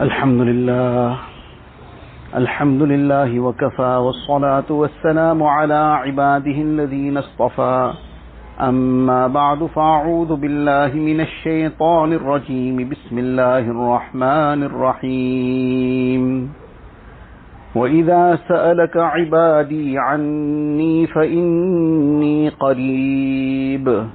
[0.00, 1.16] الحمد لله
[2.36, 7.92] الحمد لله وكفى والصلاة والسلام على عباده الذين اصطفى.
[8.60, 12.88] أما بعد فأعوذ بالله من الشيطان الرجيم.
[12.88, 16.52] بسم الله الرحمن الرحيم.
[17.74, 24.06] وإذا سألك عبادي عني فإني قريب.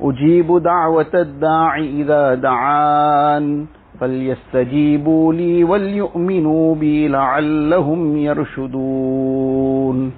[0.00, 3.66] أجيب دعوة الداع إذا دعان.
[4.02, 10.12] فليستجيبوا لي وليؤمنوا بي لعلهم يرشدون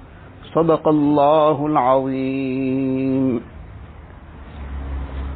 [0.55, 3.41] صدق الله العظيم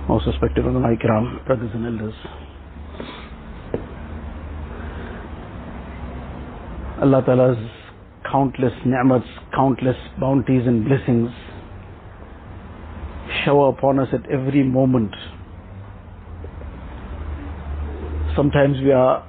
[0.09, 2.17] Most respected ulama ikram, brothers and elders.
[7.03, 7.61] Allah Ta'ala's
[8.31, 11.29] countless ni'mats, countless bounties and blessings
[13.45, 15.13] shower upon us at every moment.
[18.39, 19.21] Sometimes we are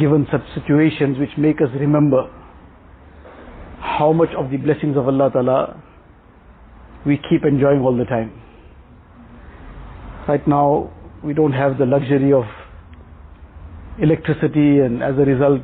[0.00, 2.30] given such situations which make us remember
[3.78, 5.82] how much of the blessings of Allah Ta'ala
[7.04, 8.32] we keep enjoying all the time.
[10.26, 10.90] Right now,
[11.22, 12.44] we don't have the luxury of
[14.00, 15.60] electricity and as a result,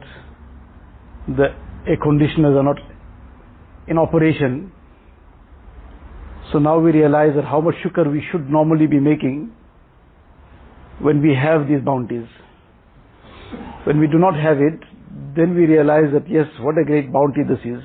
[1.27, 1.55] the
[1.87, 2.77] air conditioners are not
[3.87, 4.73] in operation.
[6.53, 9.53] So now we realize that how much shukr we should normally be making
[11.01, 12.27] when we have these bounties.
[13.85, 14.81] When we do not have it,
[15.37, 17.83] then we realize that yes, what a great bounty this is.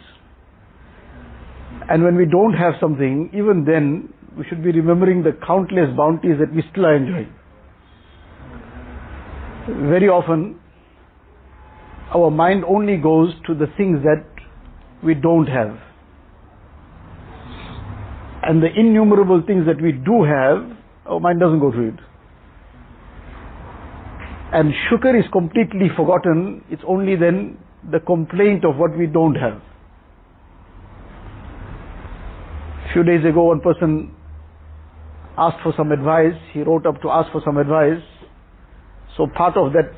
[1.90, 6.38] And when we don't have something, even then, we should be remembering the countless bounties
[6.40, 7.32] that we still are enjoying.
[9.90, 10.60] Very often,
[12.14, 14.26] our mind only goes to the things that
[15.04, 15.78] we don't have.
[18.44, 21.96] And the innumerable things that we do have, our mind doesn't go to it.
[24.54, 26.64] And shukr is completely forgotten.
[26.70, 27.58] It's only then
[27.92, 29.60] the complaint of what we don't have.
[32.86, 34.14] A few days ago, one person
[35.40, 36.40] asked for some advice.
[36.52, 38.04] He wrote up to ask for some advice.
[39.18, 39.92] So part of that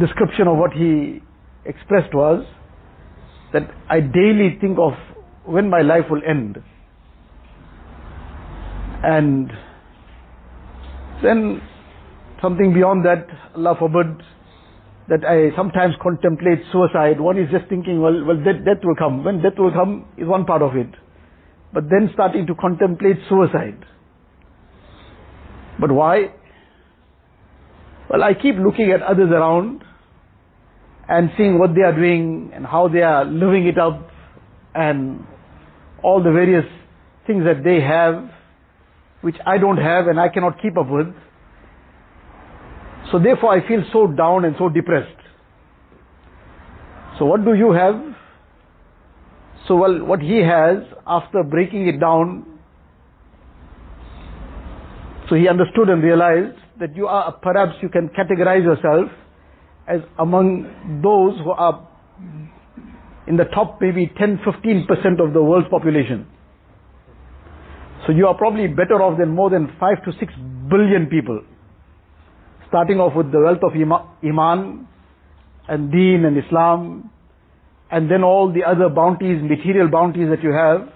[0.00, 1.20] description of what he
[1.66, 2.46] expressed was
[3.52, 4.94] that I daily think of
[5.44, 6.62] when my life will end.
[9.02, 9.50] And
[11.22, 11.60] then
[12.42, 13.26] something beyond that,
[13.56, 14.22] Allah forbid,
[15.08, 17.20] that I sometimes contemplate suicide.
[17.20, 19.24] One is just thinking, well, well, death, death will come.
[19.24, 20.90] When death will come is one part of it.
[21.72, 23.84] But then starting to contemplate suicide.
[25.78, 26.32] But why?
[28.10, 29.82] Well, I keep looking at others around
[31.08, 34.10] and seeing what they are doing and how they are living it up
[34.74, 35.24] and
[36.02, 36.64] all the various
[37.26, 38.30] things that they have
[39.20, 41.08] which I don't have and I cannot keep up with.
[43.10, 45.16] So therefore I feel so down and so depressed.
[47.18, 47.94] So what do you have?
[49.68, 52.46] So well, what he has, after breaking it down,
[55.28, 59.10] so he understood and realized that you are, perhaps you can categorize yourself
[59.88, 61.88] as among those who are
[63.26, 66.26] in the top maybe 10, 15% of the world's population.
[68.06, 70.32] So you are probably better off than more than 5 to 6
[70.70, 71.42] billion people.
[72.68, 74.88] Starting off with the wealth of Iman
[75.68, 77.10] and Deen and Islam
[77.90, 80.88] and then all the other bounties, material bounties that you have.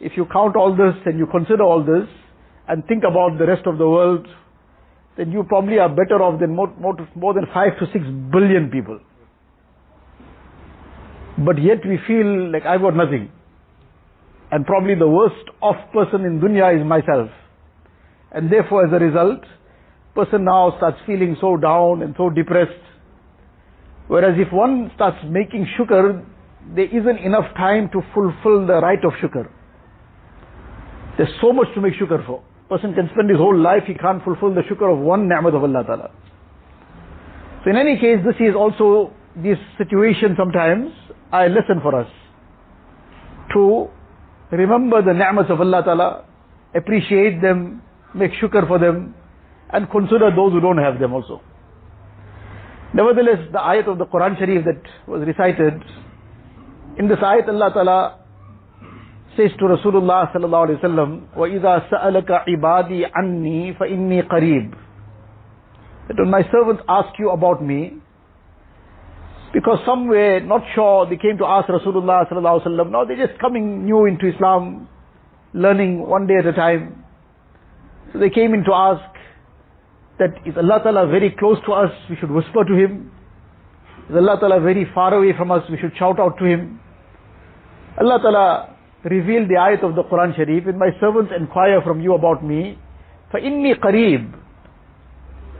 [0.00, 2.08] If you count all this and you consider all this
[2.68, 4.26] and think about the rest of the world,
[5.16, 8.70] then you probably are better off than more, more, more than 5 to 6 billion
[8.70, 9.00] people.
[11.44, 13.30] But yet we feel like I've got nothing.
[14.50, 17.30] And probably the worst off person in dunya is myself.
[18.32, 19.40] And therefore as a result,
[20.14, 22.82] person now starts feeling so down and so depressed.
[24.08, 26.24] Whereas if one starts making shukr,
[26.74, 29.48] there isn't enough time to fulfill the right of shukr.
[31.16, 32.42] There's so much to make shukr for.
[32.68, 35.62] Person can spend his whole life, he can't fulfill the shukr of one ni'mat of
[35.62, 36.10] Allah Ta'ala.
[37.64, 40.92] So in any case, this is also, this situation sometimes,
[41.32, 42.08] a lesson for us.
[43.54, 43.88] To
[44.52, 46.24] remember the ni'mats of Allah Ta'ala,
[46.74, 47.82] appreciate them,
[48.14, 49.14] make shukr for them,
[49.71, 51.41] and consider those who don't have them also.
[52.93, 55.81] Nevertheless, the ayat of the Quran Sharif that was recited,
[56.97, 58.19] in this ayat Allah Ta'ala
[59.35, 64.75] says to Rasulullah sallallahu alaihi wasallam, وَإِذَا سَأَلَكَ عِبَادِي عَنِّي فَإِنِّي قَرِيبٌ
[66.07, 67.93] That when my servants ask you about me,
[69.53, 73.27] because some were not sure, they came to ask Rasulullah sallallahu alaihi wasallam, now they're
[73.27, 74.87] just coming new into Islam,
[75.53, 77.03] learning one day at a time.
[78.11, 79.01] So they came in to ask,
[80.19, 83.11] that is Allah Ta'ala very close to us, we should whisper to Him.
[84.09, 86.79] Is Allah Ta'ala very far away from us, we should shout out to Him.
[87.99, 92.13] Allah Ta'ala revealed the ayat of the Quran Sharif, when my servants inquire from you
[92.13, 92.77] about me,
[93.33, 94.33] فَإِنِّي قَرِيب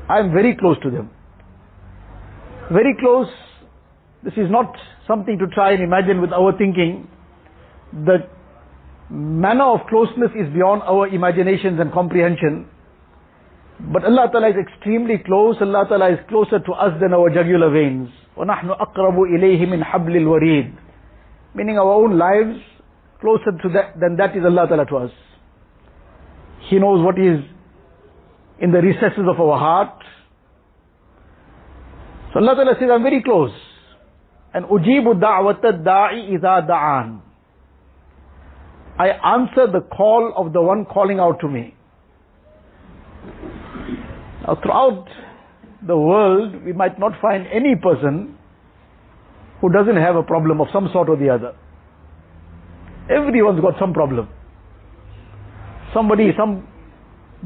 [0.10, 1.10] I am very close to them.
[2.72, 3.28] Very close,
[4.24, 4.76] this is not
[5.08, 7.08] something to try and imagine with our thinking.
[7.94, 8.28] The
[9.10, 12.68] manner of closeness is beyond our imaginations and comprehension.
[13.92, 15.58] But Allah Ta'ala is extremely close.
[15.60, 18.10] Allah Ta'ala is closer to us than our jugular veins.
[18.38, 20.74] وَنَحْنُ أَقْرَبُ إِلَيْهِ مِنْ حَبْلِ الْوَرِيدِ
[21.56, 22.60] Meaning our own lives,
[23.20, 25.12] closer to that than that is Allah Ta'ala to us.
[26.70, 27.40] He knows what is
[28.60, 30.04] in the recesses of our heart.
[32.34, 33.52] So Allah Ta'ala says, I'm very close.
[34.54, 37.22] And أُجِيبُ دَعْوَةَ الدَّاعِ إِذَا دَعَانِ
[38.98, 41.76] I answer the call of the one calling out to me.
[44.43, 45.07] Now throughout
[45.87, 48.37] the world, we might not find any person
[49.61, 51.55] who doesn't have a problem of some sort or the other.
[53.11, 54.29] Everyone's got some problem.
[55.95, 56.69] Somebody, some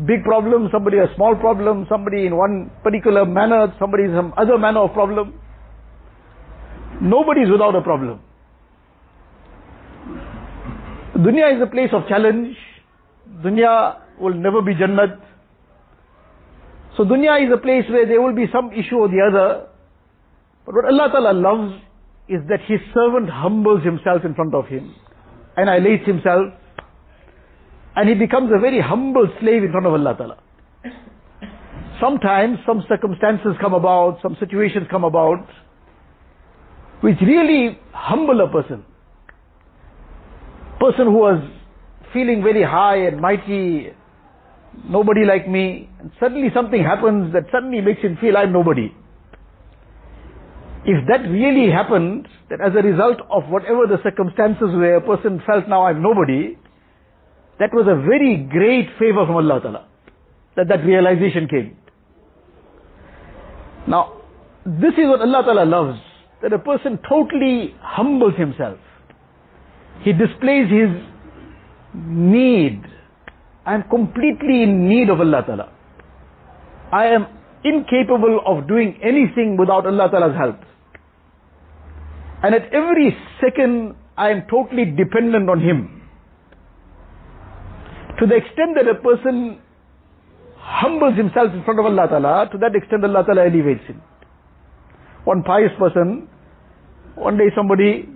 [0.06, 4.80] big problem, somebody a small problem, somebody in one particular manner, somebody some other manner
[4.80, 5.38] of problem.
[7.00, 8.20] Nobody is without a problem.
[11.16, 12.56] Dunya is a place of challenge.
[13.44, 15.20] Dunya will never be Jannat.
[16.96, 19.66] So dunya is a place where there will be some issue or the other.
[20.66, 21.74] But what Allah Ta'ala loves
[22.28, 24.94] is that His servant humbles himself in front of Him,
[25.56, 26.52] and annihilates himself,
[27.96, 30.38] and he becomes a very humble slave in front of Allah Ta'ala.
[32.00, 35.46] Sometimes some circumstances come about, some situations come about,
[37.00, 38.84] which really humble a person
[40.82, 41.40] person who was
[42.12, 43.92] feeling very high and mighty,
[44.88, 48.94] nobody like me, and suddenly something happens that suddenly makes him feel I'm nobody.
[50.84, 55.40] If that really happened, that as a result of whatever the circumstances where a person
[55.46, 56.58] felt now I'm nobody,
[57.60, 59.88] that was a very great favor from Allah Ta'ala.
[60.56, 61.76] That that realization came.
[63.86, 64.20] Now,
[64.66, 66.00] this is what Allah Ta'ala loves.
[66.42, 68.78] That a person totally humbles himself.
[70.02, 70.90] He displays his
[71.94, 72.82] need.
[73.64, 75.72] I am completely in need of Allah Ta'ala.
[76.92, 77.26] I am
[77.64, 80.56] incapable of doing anything without Allah Ta'ala's help.
[82.42, 86.02] And at every second, I am totally dependent on Him.
[88.18, 89.58] To the extent that a person
[90.58, 94.00] humbles himself in front of Allah Ta'ala, to that extent Allah Ta'ala elevates him.
[95.24, 96.28] One pious person,
[97.14, 98.08] one day somebody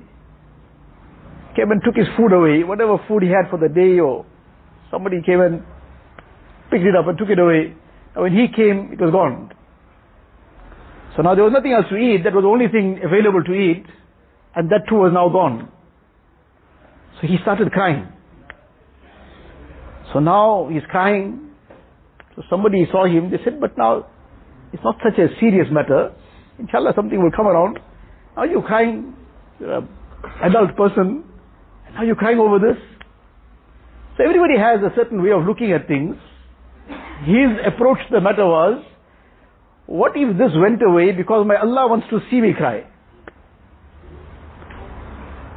[1.57, 4.27] came and took his food away, whatever food he had for the day, or
[4.91, 5.63] somebody came and
[6.71, 7.75] picked it up and took it away.
[8.15, 9.53] And when he came, it was gone.
[11.17, 13.53] So now there was nothing else to eat, that was the only thing available to
[13.53, 13.87] eat,
[14.55, 15.71] and that too was now gone.
[17.21, 18.09] So he started crying.
[20.13, 21.51] So now he's crying.
[22.35, 24.07] So somebody saw him, they said, but now
[24.73, 26.13] it's not such a serious matter.
[26.59, 27.79] Inshallah something will come around.
[28.37, 29.15] Now you're crying,
[29.59, 29.89] you're an
[30.43, 31.25] adult person,
[31.97, 32.77] are you crying over this?
[34.17, 36.17] So everybody has a certain way of looking at things.
[37.25, 38.83] His approach to the matter was,
[39.87, 42.87] what if this went away because my Allah wants to see me cry?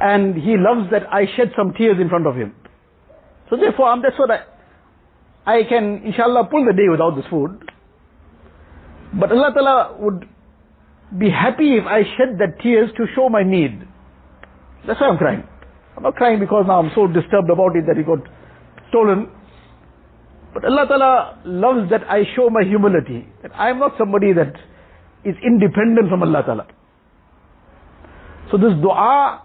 [0.00, 2.54] And He loves that I shed some tears in front of Him.
[3.48, 4.44] So therefore, I'm, that's what I,
[5.46, 7.70] I can, inshallah, pull the day without this food.
[9.18, 10.28] But Allah Ta'ala would
[11.18, 13.82] be happy if I shed that tears to show my need.
[14.86, 15.44] That's why I'm crying.
[15.96, 18.20] I'm not crying because now I'm so disturbed about it that he got
[18.90, 19.28] stolen.
[20.52, 23.26] But Allah Ta'ala loves that I show my humility.
[23.42, 24.54] That I am not somebody that
[25.24, 26.66] is independent from Allah Ta'ala.
[28.50, 29.42] So this dua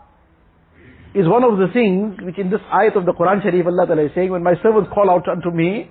[1.13, 4.05] is one of the things which in this ayat of the Quran Sharif Allah Ta'ala
[4.05, 5.89] is saying, when my servants call out unto me,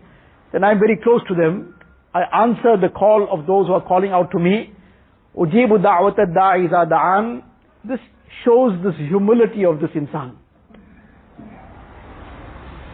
[0.52, 1.74] then I am very close to them.
[2.12, 4.72] I answer the call of those who are calling out to me.
[5.36, 7.42] Ujibu da'an.
[7.84, 7.98] This
[8.44, 10.36] shows this humility of this insan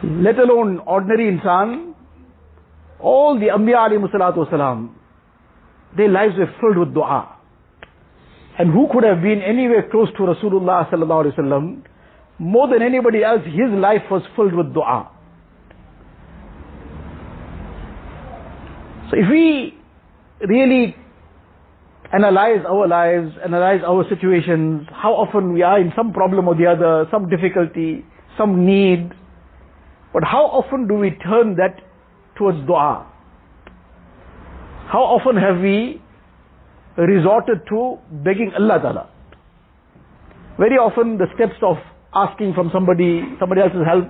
[0.03, 1.95] let alone ordinary insan,
[2.99, 4.95] all the Anbiya alayhi salatu wasalam,
[5.97, 7.37] their lives were filled with dua.
[8.59, 11.83] And who could have been anywhere close to Rasulullah sallallahu alayhi wasallam,
[12.39, 15.11] more than anybody else, his life was filled with dua.
[19.11, 19.75] So if we
[20.47, 20.95] really
[22.13, 26.67] analyze our lives, analyze our situations, how often we are in some problem or the
[26.67, 28.05] other, some difficulty,
[28.39, 29.13] some need,
[30.13, 31.81] but how often do we turn that
[32.37, 33.07] towards dua?
[34.91, 36.03] How often have we
[36.97, 39.11] resorted to begging Allah Ta'ala?
[40.59, 41.77] Very often the steps of
[42.13, 44.09] asking from somebody, somebody else's help,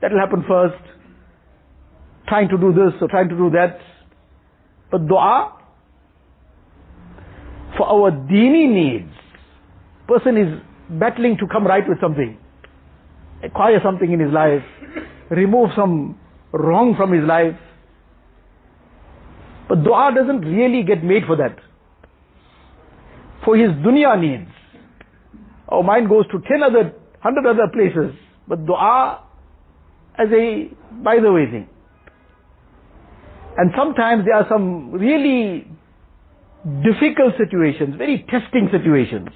[0.00, 0.82] that will happen first.
[2.28, 3.78] Trying to do this or trying to do that.
[4.90, 5.58] But dua,
[7.76, 9.12] for our dini needs,
[10.08, 10.60] person is
[10.98, 12.38] battling to come right with something,
[13.44, 14.62] acquire something in his life,
[15.36, 16.18] remove some
[16.52, 17.56] wrong from his life.
[19.68, 21.56] But dua doesn't really get made for that.
[23.44, 24.50] For his dunya needs.
[25.68, 28.14] Oh, Our mind goes to ten other, hundred other places.
[28.46, 29.24] But dua
[30.18, 30.68] as a
[31.02, 31.68] by the way thing.
[33.56, 35.66] And sometimes there are some really
[36.82, 39.28] difficult situations, very testing situations,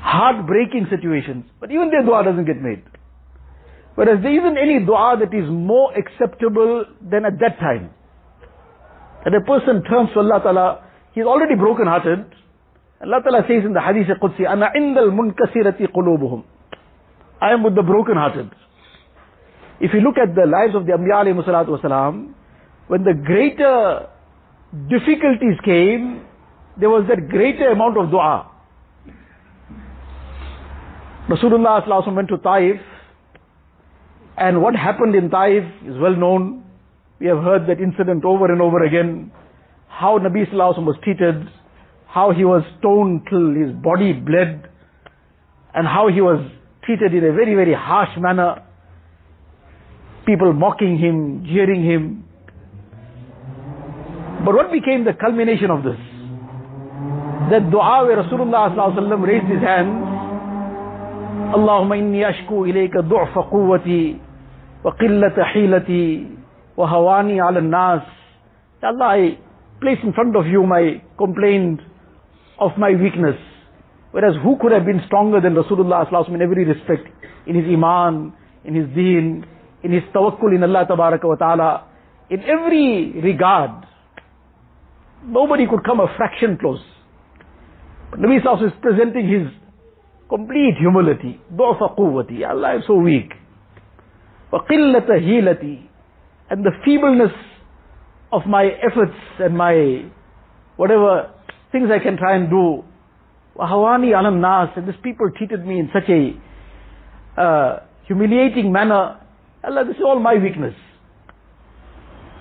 [0.00, 1.44] heartbreaking situations.
[1.60, 2.82] But even their dua doesn't get made.
[3.94, 7.90] Whereas there isn't any dua that is more acceptable than at that time.
[9.24, 10.84] That a person turns to Allah Ta'ala,
[11.14, 12.26] he's already broken hearted.
[13.00, 16.42] Allah Ta'ala says in the Hadith Qudsi, Ana indal munkasirati qulubuhum.
[17.40, 18.50] I am with the broken hearted.
[19.80, 22.34] If you look at the lives of the Anbiya alayhi
[22.86, 24.08] when the greater
[24.88, 26.26] difficulties came,
[26.78, 28.50] there was that greater amount of dua.
[31.28, 32.80] Rasulullah went to Taif,
[34.36, 36.64] and what happened in Taif is well known.
[37.20, 39.30] We have heard that incident over and over again.
[39.88, 41.48] How Nabi sallallahu Alaihi was treated,
[42.08, 44.68] how he was stoned till his body bled,
[45.72, 46.44] and how he was
[46.84, 48.62] treated in a very, very harsh manner.
[50.26, 52.24] People mocking him, jeering him.
[54.44, 55.98] But what became the culmination of this?
[57.50, 60.14] That dua where Rasulullah raised his hands,
[61.54, 64.23] Allahumma inni ashku ilayka du'fa quwwati
[64.83, 66.27] wa qillata hilati
[66.75, 68.03] wa hawani ala nas.
[68.81, 69.37] Allah, I
[69.81, 71.81] place in front of you my complaint
[72.59, 73.35] of my weakness.
[74.11, 77.07] Whereas who could have been stronger than Rasulullah ﷺ in every respect?
[77.45, 78.33] In his iman,
[78.65, 79.45] in his deen,
[79.83, 81.83] in his tawakkul in Allah tabaraka wa ta'ala.
[82.29, 83.85] In every regard,
[85.25, 86.81] nobody could come a fraction close.
[88.11, 89.47] But Nabi Sallallahu is presenting his
[90.29, 91.39] complete humility.
[91.53, 92.47] ضعف قوتي.
[92.49, 93.31] Allah, I'm so weak.
[94.53, 95.79] وقلة هيلتي.
[96.49, 97.33] And the feebleness
[98.31, 100.05] of my efforts and my
[100.77, 101.31] whatever
[101.71, 102.83] things I can try and do.
[103.55, 104.77] وهواني على الناس.
[104.77, 109.19] And these people treated me in such a uh, humiliating manner.
[109.63, 110.75] Allah, this is all my weakness.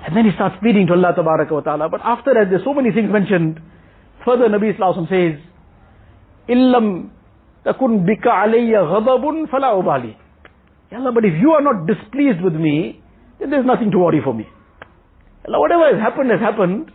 [0.06, 1.88] And then he starts pleading to Allah Tabaraka wa Ta'ala.
[1.88, 3.60] But after that, there's so many things mentioned.
[4.24, 5.40] Further, Nabi Sallallahu says,
[6.48, 7.10] Illam
[7.66, 10.16] takun bika alayya ghadabun fala ubali.
[10.92, 13.02] Allah, but if you are not displeased with me,
[13.38, 14.46] then there's nothing to worry for me.
[15.46, 16.90] Allah, whatever has happened has happened.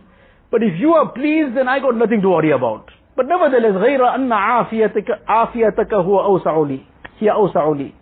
[0.50, 2.90] But if you are pleased, then I got nothing to worry about.
[3.16, 6.80] But nevertheless, غير أن عافيتك عافيتك هو أوسع لي.
[7.20, 7.92] هي أوسع لي.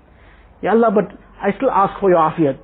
[0.63, 2.59] Ya Allah, but I still ask for your afiyat.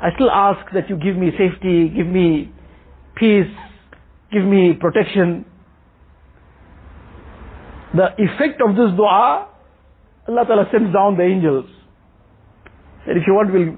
[0.00, 2.52] I still ask that you give me safety, give me
[3.16, 3.50] peace,
[4.32, 5.44] give me protection.
[7.94, 9.48] The effect of this dua,
[10.28, 11.66] Allah Ta'ala sends down the angels.
[13.09, 13.75] That if you want, we'll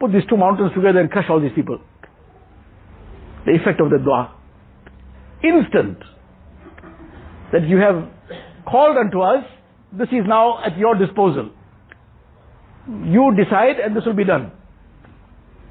[0.00, 1.78] put these two mountains together and crush all these people.
[3.44, 4.32] The effect of the dua.
[5.44, 5.98] Instant.
[7.52, 8.08] That you have
[8.64, 9.44] called unto us,
[9.92, 11.50] this is now at your disposal.
[12.88, 14.52] You decide and this will be done.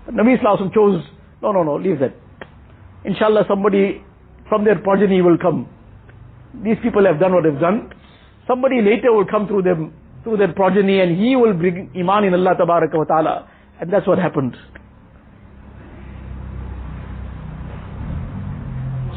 [0.08, 0.38] Nabi
[0.72, 1.03] chose,
[1.41, 2.13] no, no, no, leave that.
[3.03, 4.03] Inshallah somebody
[4.48, 5.67] from their progeny will come.
[6.63, 7.91] These people have done what they've done.
[8.48, 9.91] Somebody later will come through them,
[10.23, 13.49] through their progeny and he will bring iman in Allah Tabaraka wa Ta'ala.
[13.79, 14.55] And that's what happened.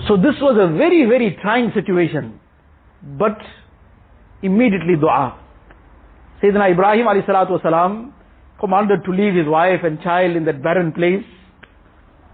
[0.08, 2.40] So this was a very, very trying situation.
[3.02, 3.38] But
[4.42, 5.38] immediately dua.
[6.42, 8.12] Sayyidina Ibrahim alayhi salatu wasalam
[8.60, 11.24] commanded to leave his wife and child in that barren place.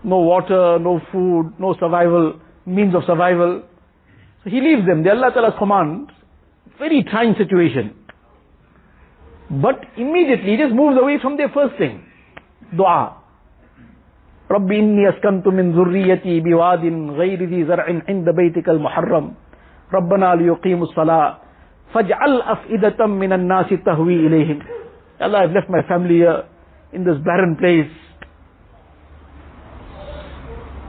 [0.02, 3.62] No water, no food, no survival, means of survival.
[4.42, 5.02] So he leaves them.
[5.02, 6.10] The Allah Ta'ala's command.
[6.78, 7.94] Very trying situation.
[9.49, 12.03] But immediately he just moves away from their first thing.
[12.75, 13.21] Dua.
[14.51, 16.85] رب إني أسكنت من ذريتي بواد
[17.17, 19.33] غير ذي زرع عند بيتك المحرم
[19.93, 21.37] ربنا ليقيموا الصلاة
[21.93, 24.59] فاجعل أفئدة من الناس تهوي إليهم
[25.19, 26.43] Allah, I've left my family here
[26.93, 27.89] in this barren place.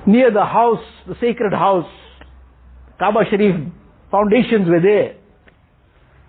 [0.05, 1.89] Near the house, the sacred house,
[2.99, 3.57] Kaaba Sharif,
[4.11, 5.15] foundations were there.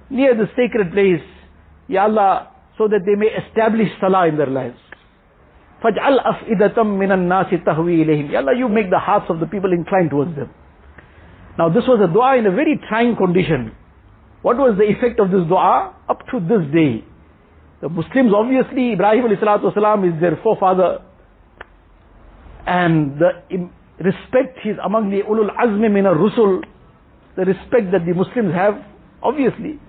[0.09, 1.25] Near the sacred place,
[1.87, 4.77] Ya Allah, so that they may establish Salah in their lives.
[5.83, 9.71] فَاجْعَلْ أَفْئِدَةً مِّنَ النَّاسِ تَهْوِي إِلَيْهِمْ Ya Allah, you make the hearts of the people
[9.71, 10.49] inclined towards them.
[11.57, 13.75] Now this was a dua in a very trying condition.
[14.41, 15.93] What was the effect of this dua?
[16.09, 17.03] Up to this day.
[17.81, 21.01] The Muslims, obviously, Ibrahim والسلام, is their forefather.
[22.65, 26.63] And the respect is among the ulul azmi min rusul
[27.37, 28.81] the respect that the Muslims have,
[29.21, 29.79] obviously.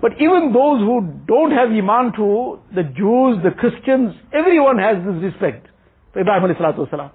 [0.00, 5.32] But even those who don't have iman to the Jews, the Christians, everyone has this
[5.32, 5.68] respect
[6.12, 7.10] for Ibrahim والسلام,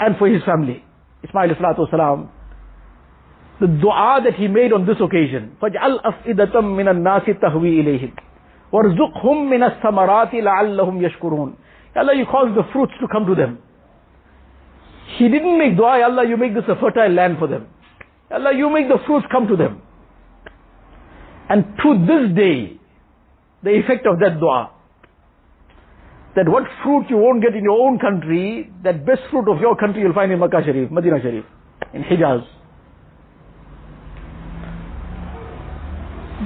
[0.00, 0.82] and for his family.
[1.22, 2.28] Ismail والسلام,
[3.60, 5.56] the dua that he made on this occasion.
[5.60, 8.12] فَجْعَلْ أَفْئِدَةً مِّنَ النَّاسِ تَهْوِي إِلَيْهِمْ
[8.72, 11.54] وَارْزُقْهُمْ مِنَ الثَّمَرَاتِ لَعَلَّهُمْ يَشْكُرُونَ
[11.96, 13.58] Allah, you cause the fruits to come to them.
[15.18, 17.68] He didn't make dua, Allah, you make this a fertile land for them.
[18.32, 19.82] Allah, you make the fruits come to them.
[21.49, 22.79] And to this day,
[23.63, 24.71] the effect of that dua,
[26.35, 29.75] that what fruit you won't get in your own country, that best fruit of your
[29.75, 31.43] country you'll find in Makkah Sharif, Medina Sharif,
[31.93, 32.45] in Hijaz.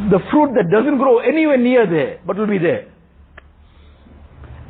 [0.10, 2.92] The fruit that doesn't grow anywhere near there, but will be there.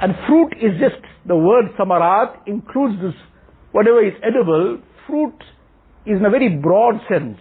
[0.01, 3.13] And fruit is just, the word samarat includes this,
[3.71, 5.37] whatever is edible, fruit
[6.05, 7.37] is in a very broad sense.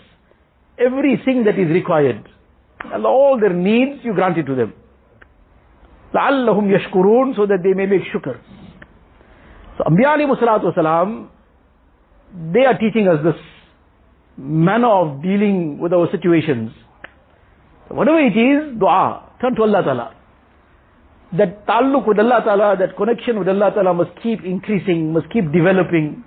[0.79, 2.29] Everything that is required.
[2.94, 4.74] And all their needs, you grant it to them.
[6.14, 8.40] لَعَلَّهُمْ يَشْكُرُونَ So that they may make shukr.
[9.78, 11.30] So Anbiya alayhi salatu wasalam,
[12.54, 13.36] they are teaching us this
[14.38, 16.72] manner of dealing with our situations.
[17.90, 19.24] So whatever it is, dua.
[19.42, 20.16] Turn to Allah Ta'ala.
[21.38, 25.52] That taluk with Allah Ta'ala, that connection with Allah Ta'ala must keep increasing, must keep
[25.52, 26.24] developing.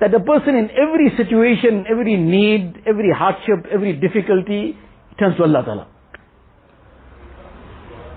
[0.00, 4.76] That the person in every situation, every need, every hardship, every difficulty,
[5.18, 5.86] turns to Allah Ta'ala.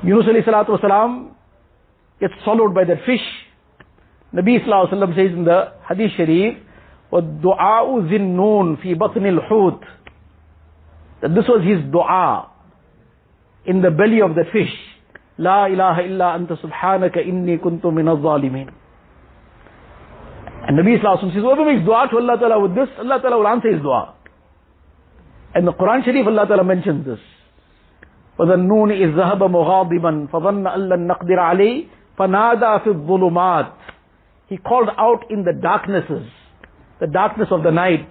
[0.04, 1.32] Yunus alayhi salatu wasalam
[2.20, 3.26] gets swallowed by that fish.
[4.34, 6.58] Nabi sallallahu alayhi wa says in the hadith sharif,
[7.12, 9.82] وَالدُّعَاءُ ذِنُّونَ فِي بَطْنِ الْحُوتِ
[11.22, 12.50] That this was his dua
[13.66, 14.74] in the belly of the fish.
[15.40, 18.70] لا إله إلا أنت سبحانك إني كنت من الظالمين.
[20.68, 23.48] And Nabi Sallallahu says, whoever makes dua to Allah Ta'ala with this, Allah Ta'ala will
[23.48, 24.16] answer his dua.
[25.54, 27.20] And the Quran Sharif, Allah Ta'ala mentions this.
[28.38, 33.72] وَذَنُّونِ إِذْ ذَهَبَ مُغَاضِبًا فَظَنَّ أَن لَّن نَّقْدِرَ عَلَيْهِ فَنَادَى فِي الظُّلُمَاتِ
[34.50, 36.28] He called out in the darknesses,
[37.00, 38.08] the darkness of the night,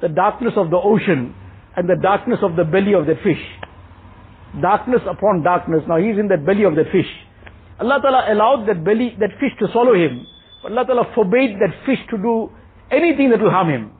[0.00, 1.34] the darkness of the ocean,
[1.76, 3.40] and the darkness of the belly of the fish.
[4.60, 5.82] Darkness upon darkness.
[5.88, 7.08] Now he's in the belly of the fish.
[7.80, 10.26] Allah Ta'ala allowed that belly, that fish to swallow him.
[10.62, 12.50] But Allah Ta'ala forbade that fish to do
[12.90, 13.92] anything that will harm him.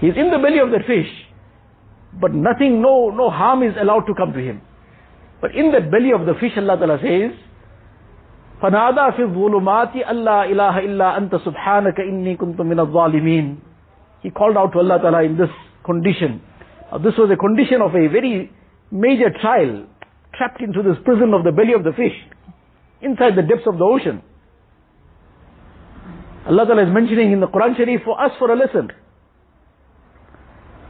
[0.00, 1.08] He's in the belly of that fish.
[2.20, 4.60] But nothing, no, no harm is allowed to come to him.
[5.40, 7.32] But in the belly of the fish, Allah Ta'ala says,
[8.62, 13.56] فَنَادَى فِي الظُّلُمَاتِ أَلَّا إِلَهَ إِلَّا أَنْتَ سُبْحَانَكَ إِنِّي كُنْتُ مِنَ الظَّالِمِينَ
[14.22, 15.50] He called out to Allah Ta'ala in this
[15.84, 16.40] condition.
[16.90, 18.50] Now, this was a condition of a very
[18.90, 19.86] major trial,
[20.34, 22.14] trapped into this prison of the belly of the fish,
[23.02, 24.22] inside the depths of the ocean.
[26.46, 28.90] Allah Ta'ala is mentioning in the Quran Sharif for us for a lesson.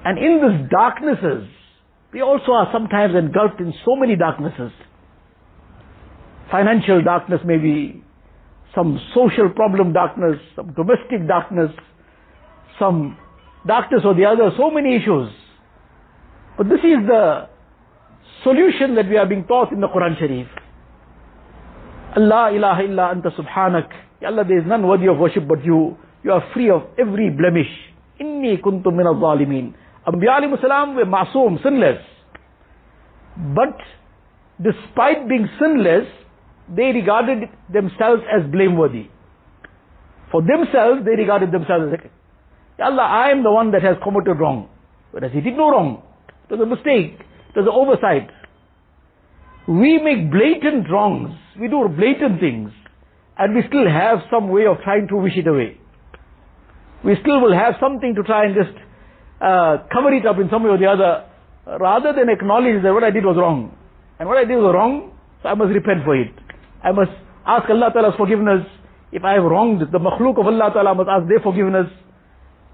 [0.05, 1.47] And in these darknesses,
[2.13, 4.71] we also are sometimes engulfed in so many darknesses.
[6.49, 8.03] Financial darkness maybe,
[8.73, 11.71] some social problem darkness, some domestic darkness,
[12.79, 13.17] some
[13.67, 15.29] darkness or the other, so many issues.
[16.57, 17.49] But this is the
[18.43, 20.47] solution that we are being taught in the Quran Sharif.
[22.15, 23.89] Allah ilaha illa anta subhanak.
[24.21, 25.97] Ya Allah, there is none worthy of worship but you.
[26.23, 27.69] You are free of every blemish.
[28.19, 29.73] Inni kuntum min al-zalimin.
[30.09, 32.01] Anbiya alayhi were masoom, sinless.
[33.55, 33.77] But
[34.61, 36.07] despite being sinless,
[36.75, 39.07] they regarded themselves as blameworthy.
[40.31, 42.09] For themselves, they regarded themselves as,
[42.81, 44.69] Allah, I am the one that has committed wrong.
[45.11, 46.03] Whereas he did no wrong.
[46.49, 47.19] It was a mistake.
[47.53, 48.29] It was an oversight.
[49.67, 51.31] We make blatant wrongs.
[51.59, 52.71] We do blatant things.
[53.37, 55.77] And we still have some way of trying to wish it away.
[57.03, 58.75] We still will have something to try and just
[59.40, 61.24] uh, cover it up in some way or the other,
[61.80, 63.76] rather than acknowledge that what I did was wrong.
[64.18, 66.32] And what I did was wrong, so I must repent for it.
[66.82, 67.10] I must
[67.46, 68.66] ask Allah Ta'ala's forgiveness.
[69.12, 71.86] If I have wronged the makhluk of Allah Ta'ala, I must ask their forgiveness.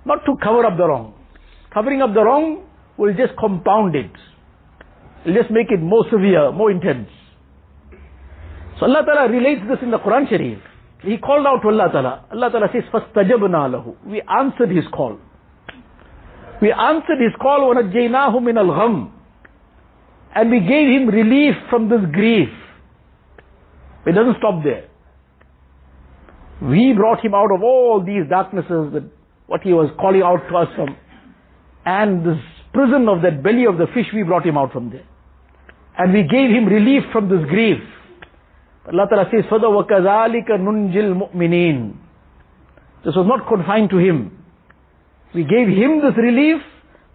[0.04, 1.14] Not to cover up the wrong.
[1.72, 4.10] Covering up the wrong will just compound it.
[5.26, 7.08] Let's make it more severe, more intense.
[8.78, 10.58] So Allah Ta'ala relates this in the Quran Sharif.
[11.02, 12.24] He called out to Allah Ta'ala.
[12.32, 15.18] Allah Ta'ala says, فَاسْتَجَبْنَا لَهُ We answered his call.
[16.60, 19.10] We answered his call وَنَجَّيْنَاهُ مِنَ الْغَمِّ
[20.34, 22.48] And we gave him relief from this grief.
[24.06, 24.88] It doesn't stop there.
[26.62, 29.04] We brought him out of all these darknesses that
[29.46, 30.96] what he was calling out to us from.
[31.86, 32.38] And this
[32.72, 35.06] prison of that belly of the fish, we brought him out from there.
[35.98, 37.78] And we gave him relief from this grief.
[38.86, 41.94] Allah Ta'ala says, فَذَا وَكَذَلِكَ نُنْجِ الْمُؤْمِنِينَ
[43.04, 44.43] This was not confined to him.
[45.34, 46.60] We gave him this relief,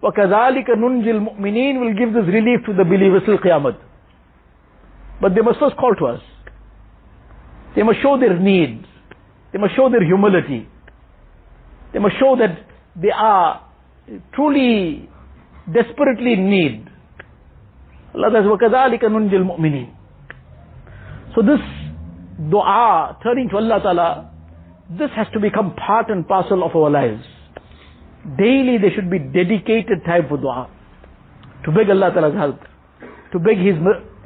[0.02, 3.78] وَكَذَلِكَ نُنْجِ الْمُؤْمِنِينَ will give this relief to the believers till Qiyamah.
[5.20, 6.22] But they must first call to us.
[7.76, 8.86] They must show their needs.
[9.52, 10.68] They must show their humility.
[11.94, 12.60] They must show that
[12.96, 13.68] they are
[14.34, 15.10] truly,
[15.74, 16.88] desperately in need.
[18.14, 19.90] Allah says, وَكَذَلِكَ نُنْجِ الْمُؤْمِنِينَ
[21.36, 21.60] So this
[22.50, 24.32] dua, turning to Allah Ta'ala,
[24.90, 27.24] this has to become part and parcel of our lives.
[28.37, 30.69] Daily there should be dedicated time for dua.
[31.65, 32.61] To beg Allah Ta'ala's help.
[33.33, 33.77] To beg His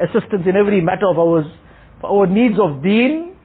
[0.01, 1.47] assistance in every matter of ours.
[2.01, 3.37] For our needs of deen,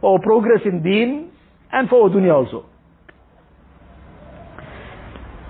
[0.00, 1.30] for our progress in deen,
[1.72, 2.66] and for our dunya also.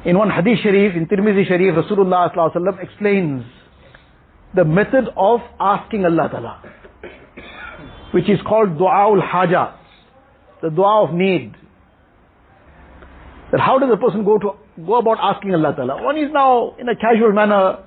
[0.04, 3.44] In one hadith sharif, in Tirmizi sharif, Rasulullah ﷺ explains
[4.54, 6.62] the method of asking Allah Ta'ala,
[8.12, 9.74] which is called dua du'aul haja,
[10.62, 11.54] the dua of need.
[13.52, 14.50] That how does a person go to
[14.84, 16.02] go about asking Allah Ta'ala?
[16.02, 17.84] One is now in a casual manner,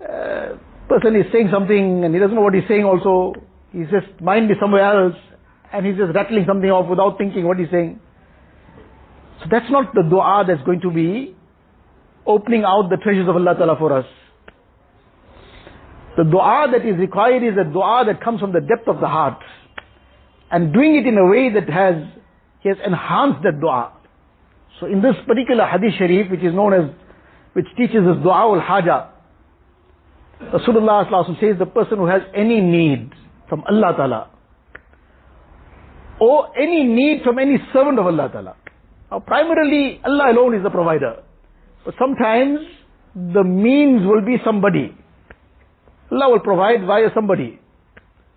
[0.00, 0.56] uh,
[0.88, 3.34] person is saying something and he doesn't know what he's saying also,
[3.72, 5.16] he's just mind is somewhere else
[5.72, 8.00] and he's just rattling something off without thinking what he's saying.
[9.40, 11.36] So that's not the dua that's going to be
[12.26, 14.06] opening out the treasures of Allah Ta'ala for us.
[16.16, 19.06] The dua that is required is a dua that comes from the depth of the
[19.06, 19.38] heart.
[20.50, 22.02] And doing it in a way that has,
[22.64, 23.92] has enhanced that dua.
[24.80, 26.90] So in this particular hadith sharif, which is known as,
[27.52, 29.10] which teaches us dua al haja,
[30.40, 33.12] Rasulullah says the person who has any need
[33.48, 34.30] from Allah Ta'ala,
[36.20, 38.56] or any need from any servant of Allah Ta'ala.
[39.10, 41.22] Now primarily, Allah alone is the provider.
[41.84, 42.60] But sometimes,
[43.14, 44.96] the means will be somebody.
[46.12, 47.58] Allah will provide via somebody.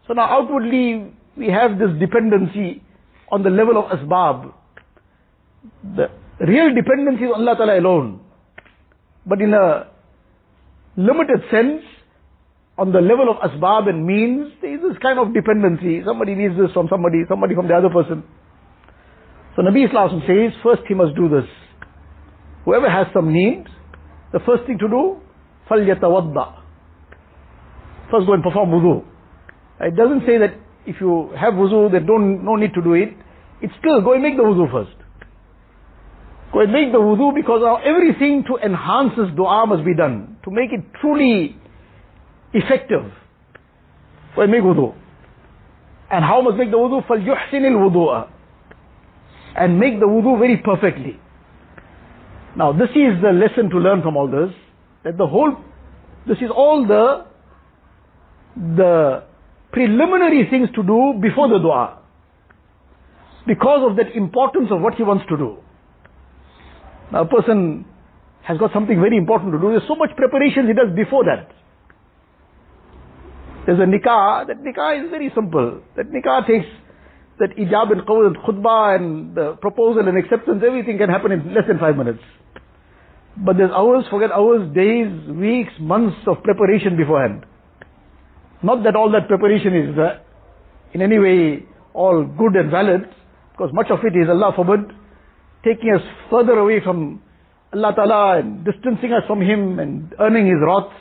[0.07, 2.81] So now outwardly, we have this dependency
[3.31, 4.53] on the level of asbab.
[5.95, 6.09] The
[6.40, 8.20] real dependency is on Allah Ta'ala alone.
[9.26, 9.88] But in a
[10.96, 11.82] limited sense,
[12.78, 16.02] on the level of asbab and means, there is this kind of dependency.
[16.04, 18.22] Somebody needs this from somebody, somebody from the other person.
[19.56, 21.48] So Nabi Islam says, first he must do this.
[22.66, 23.64] Whoever has some need,
[24.32, 25.16] the first thing to do,
[25.70, 26.62] فَلْيَتَوَضَّأ
[28.10, 29.04] First go and perform wudu.
[29.80, 30.54] It doesn't say that
[30.86, 33.08] if you have wudu, then don't, no need to do it.
[33.62, 34.96] It's still, go and make the wudu first.
[36.52, 40.38] Go and make the wudu because now everything to enhance this dua must be done.
[40.44, 41.56] To make it truly
[42.52, 43.12] effective.
[44.34, 44.94] Go and make wudu.
[46.10, 47.06] And how must make the wudu?
[47.06, 48.28] فَلْيُحْسِنِ الْوُضُوءَ
[49.56, 51.18] And make the wudu very perfectly.
[52.56, 54.54] Now this is the lesson to learn from all this,
[55.04, 55.56] that the whole,
[56.26, 57.26] this is all the,
[58.56, 59.24] the
[59.72, 61.98] preliminary things to do before the dua.
[63.46, 65.58] Because of that importance of what he wants to do.
[67.11, 67.85] Now a person
[68.43, 69.69] has got something very important to do.
[69.69, 71.51] There's so much preparation he does before that.
[73.65, 74.47] There's a nikah.
[74.47, 75.81] That nikah is very simple.
[75.95, 76.65] That nikah takes
[77.39, 81.53] that ijab and qawl and khutbah and the proposal and acceptance, everything can happen in
[81.53, 82.21] less than five minutes.
[83.37, 87.45] But there's hours, forget hours, days, weeks, months of preparation beforehand.
[88.61, 90.19] Not that all that preparation is uh,
[90.93, 93.09] in any way all good and valid,
[93.51, 94.93] because much of it is, Allah forbid,
[95.64, 97.22] taking us further away from
[97.74, 100.92] Allah Ta'ala and distancing us from Him and earning His wrath.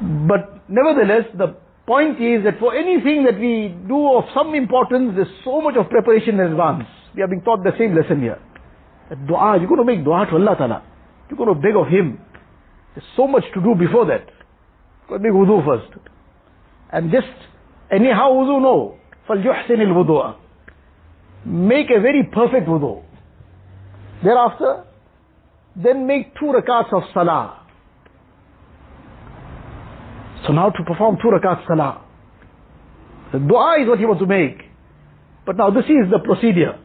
[0.00, 5.34] But nevertheless, the point is that for anything that we do of some importance, there's
[5.44, 6.84] so much of preparation in advance.
[7.14, 8.38] We are being taught the same lesson here.
[9.10, 10.82] That dua, you're going to make dua to Allah Ta'ala.
[11.28, 12.18] You're going to beg of Him.
[12.94, 14.24] There's so much to do before that.
[14.26, 15.92] You've got to make wudu first.
[16.92, 17.28] And just
[17.90, 18.96] anyhow wudu, no.
[19.28, 20.36] فَلْيُحْسِنِ الْوُضُوءَ
[21.45, 23.03] Make a very perfect wudu.
[24.23, 24.83] Thereafter,
[25.75, 27.61] then make two rakats of salah.
[30.47, 32.01] So now to perform two rakats salah.
[33.31, 34.61] The dua is what he wants to make.
[35.45, 36.79] But now this is the procedure.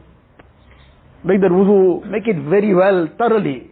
[1.23, 3.71] Make the wudu, make it very well, thoroughly.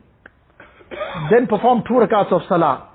[1.29, 2.89] Then perform two rakats of salah.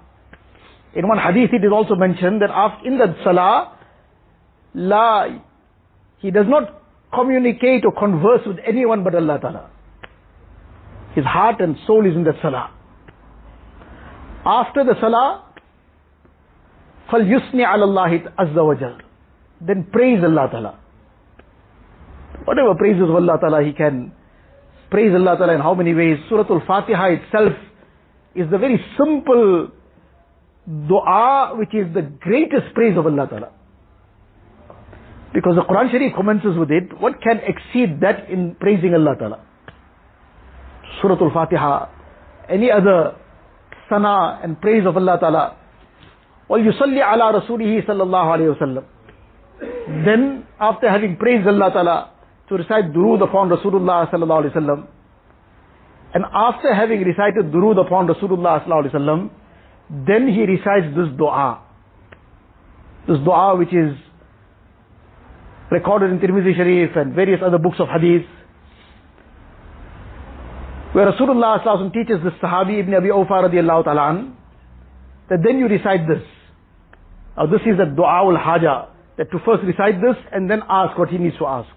[0.94, 3.76] In one hadith it is also mentioned that after, in that salah,
[4.74, 5.28] la,
[6.18, 9.69] he does not communicate or converse with anyone but Allah Ta'ala.
[11.15, 12.71] His heart and soul is in that salah.
[14.45, 15.43] After the salah,
[17.11, 19.01] فَلْيُسْنِ عَلَى اللَّهِ عَزَّ وَجَلَ
[19.61, 20.79] then praise Allah Ta'ala.
[22.45, 24.13] Whatever praises of Allah Ta'ala he can
[24.89, 26.17] praise Allah Ta'ala in how many ways.
[26.29, 27.53] Surah Al-Fatiha itself
[28.35, 29.71] is the very simple
[30.87, 33.49] dua which is the greatest praise of Allah Ta'ala.
[35.33, 39.39] Because the Quran Sharif commences with it, what can exceed that in praising Allah Ta'ala?
[41.01, 41.89] Surah Al-Fatiha,
[42.49, 43.15] any other
[43.89, 45.55] sana and praise of Allah Ta'ala.
[46.49, 48.83] وَيُصَلِّ عَلَى رَسُولِهِ صلى الله عليه وسلم.
[50.05, 52.11] Then, after having praised Allah Ta'ala,
[52.49, 54.87] to recite durood upon Rasulullah sallallahu alaihi wasallam.
[56.13, 59.29] And after having recited durood upon Rasulullah sallallahu alaihi wasallam,
[60.07, 61.61] then he recites this dua.
[63.07, 63.95] This dua which is
[65.74, 68.26] recorded in Tirmidhi Sharif and various other books of hadith.
[70.92, 74.32] Where Rasulullah sallallahu teaches this Sahabi Ibn Abi Awfa radiallahu ta'ala
[75.28, 76.22] that then you recite this.
[77.36, 80.96] Now this is the dua ul haja, that to first recite this and then ask
[80.96, 81.74] what he needs to ask.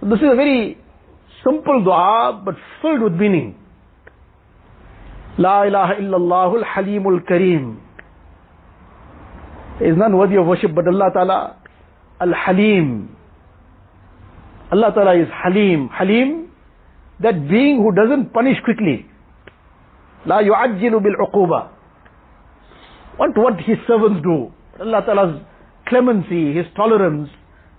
[0.00, 0.76] So this is a very
[1.44, 3.56] simple dua but filled with meaning.
[5.38, 7.78] La ilaha illallah al-halimul kareem.
[9.78, 11.59] There is none worthy of worship but Allah Ta'ala.
[12.20, 13.16] Al-Halim.
[14.72, 15.88] Allah Ta'ala is Halim.
[15.88, 16.50] Halim,
[17.20, 19.06] that being who doesn't punish quickly.
[20.26, 21.70] La yu'ajjilu bil uquba.
[23.16, 24.52] What what his servants do.
[24.80, 25.40] Allah Ta'ala's
[25.88, 27.28] clemency, his tolerance.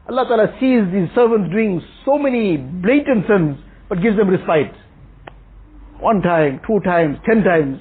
[0.09, 4.73] Allah Ta'ala sees these servants doing so many blatant sins, but gives them respite.
[5.99, 7.79] One time, two times, ten times.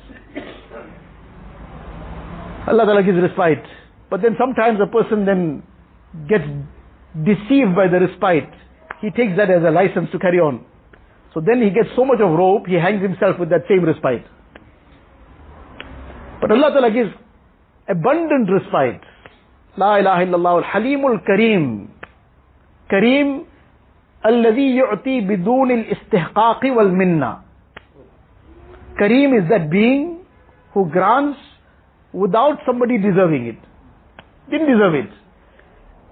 [2.68, 3.64] Allah Ta'ala gives respite.
[4.10, 5.62] But then sometimes a person then
[6.27, 6.45] gets
[7.23, 8.49] deceived by the respite.
[9.01, 10.65] He takes that as a license to carry on.
[11.33, 14.25] So then he gets so much of rope, he hangs himself with that same respite.
[16.41, 17.11] But Allah Ta'ala gives
[17.87, 19.01] abundant respite.
[19.77, 21.89] La ilaha illallah al-halimul kareem.
[22.89, 23.45] Kareem,
[24.25, 27.39] الذي يعطي بدون الاستحقاق والمنة.
[28.99, 30.19] Kareem is that being
[30.73, 31.37] who grants
[32.13, 33.57] without somebody deserving it.
[34.49, 35.09] Didn't deserve it.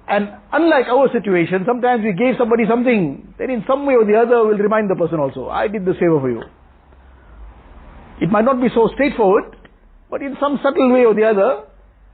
[0.09, 4.17] And unlike our situation, sometimes we gave somebody something, then in some way or the
[4.17, 6.43] other we'll remind the person also, I did this favor for you.
[8.21, 9.55] It might not be so straightforward,
[10.11, 11.65] but in some subtle way or the other,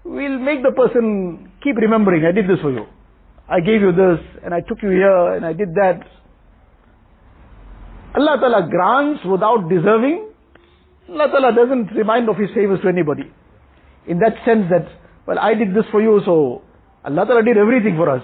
[0.03, 2.87] we'll make the person keep remembering, I did this for you.
[3.49, 6.03] I gave you this, and I took you here, and I did that.
[8.17, 10.31] Allah Ta'ala grants without deserving,
[11.11, 13.31] Allah Ta'ala doesn't remind of His favors to anybody.
[14.07, 14.89] In that sense that,
[15.27, 16.63] well, I did this for you, so
[17.05, 18.23] Allah Ta'ala did everything for us.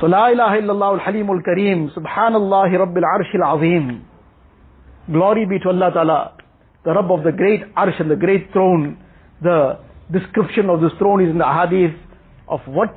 [0.00, 4.04] So La ilaha illallah al-halim al-kareem, subhanallah rabbil arsh al-azim.
[5.10, 6.36] Glory be to Allah Ta'ala,
[6.84, 8.98] the Rabb of the great arsh and the great throne.
[9.42, 9.78] The
[10.12, 11.96] description of this throne is in the hadith
[12.46, 12.94] of what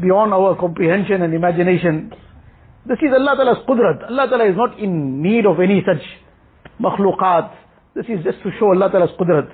[0.00, 2.12] beyond our comprehension and imagination.
[2.86, 4.08] This is Allah Ta'ala's qudrat.
[4.08, 6.04] Allah Ta'ala is not in need of any such
[6.80, 7.50] makhluqat.
[7.96, 9.50] This is just to show Allah Ta'ala's qudrat.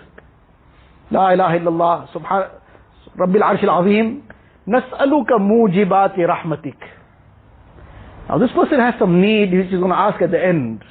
[1.13, 2.51] La ilaha illallah, subhan,
[3.19, 4.23] Rabbil Arshil Azim,
[4.67, 6.81] nas'aluka mujibati rahmatik.
[8.29, 10.83] Now this person has some need which he's going to ask at the end.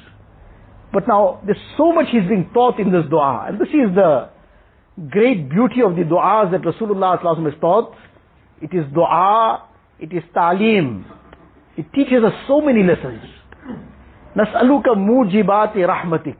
[0.92, 3.46] But now there's so much he's being taught in this dua.
[3.48, 4.28] And this is the
[5.10, 7.96] great beauty of the du'as that Rasulullah has taught.
[8.60, 9.66] It is dua,
[9.98, 11.04] it is ta'lim,
[11.76, 13.22] it teaches us so many lessons.
[14.36, 16.38] Nas'aluka mujibati rahmatik.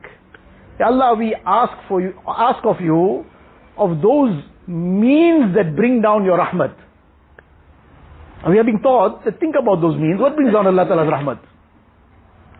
[0.79, 3.25] Ya Allah, we ask for you, ask of you
[3.77, 6.75] of those means that bring down your rahmat.
[8.43, 10.19] And we are being taught to think about those means.
[10.19, 11.39] What brings down Allah Ta'ala's rahmat?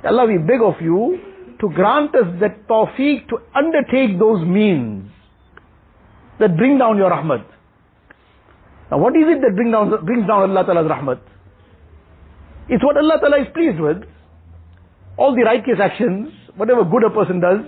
[0.05, 1.19] Allah, we beg of you
[1.59, 5.09] to grant us that tawfiq to undertake those means
[6.39, 7.45] that bring down your rahmat.
[8.91, 11.19] Now what is it that bring down, brings down Allah Ta'ala's rahmat?
[12.69, 14.03] It's what Allah Ta'ala is pleased with.
[15.17, 17.59] All the righteous actions, whatever good a person does,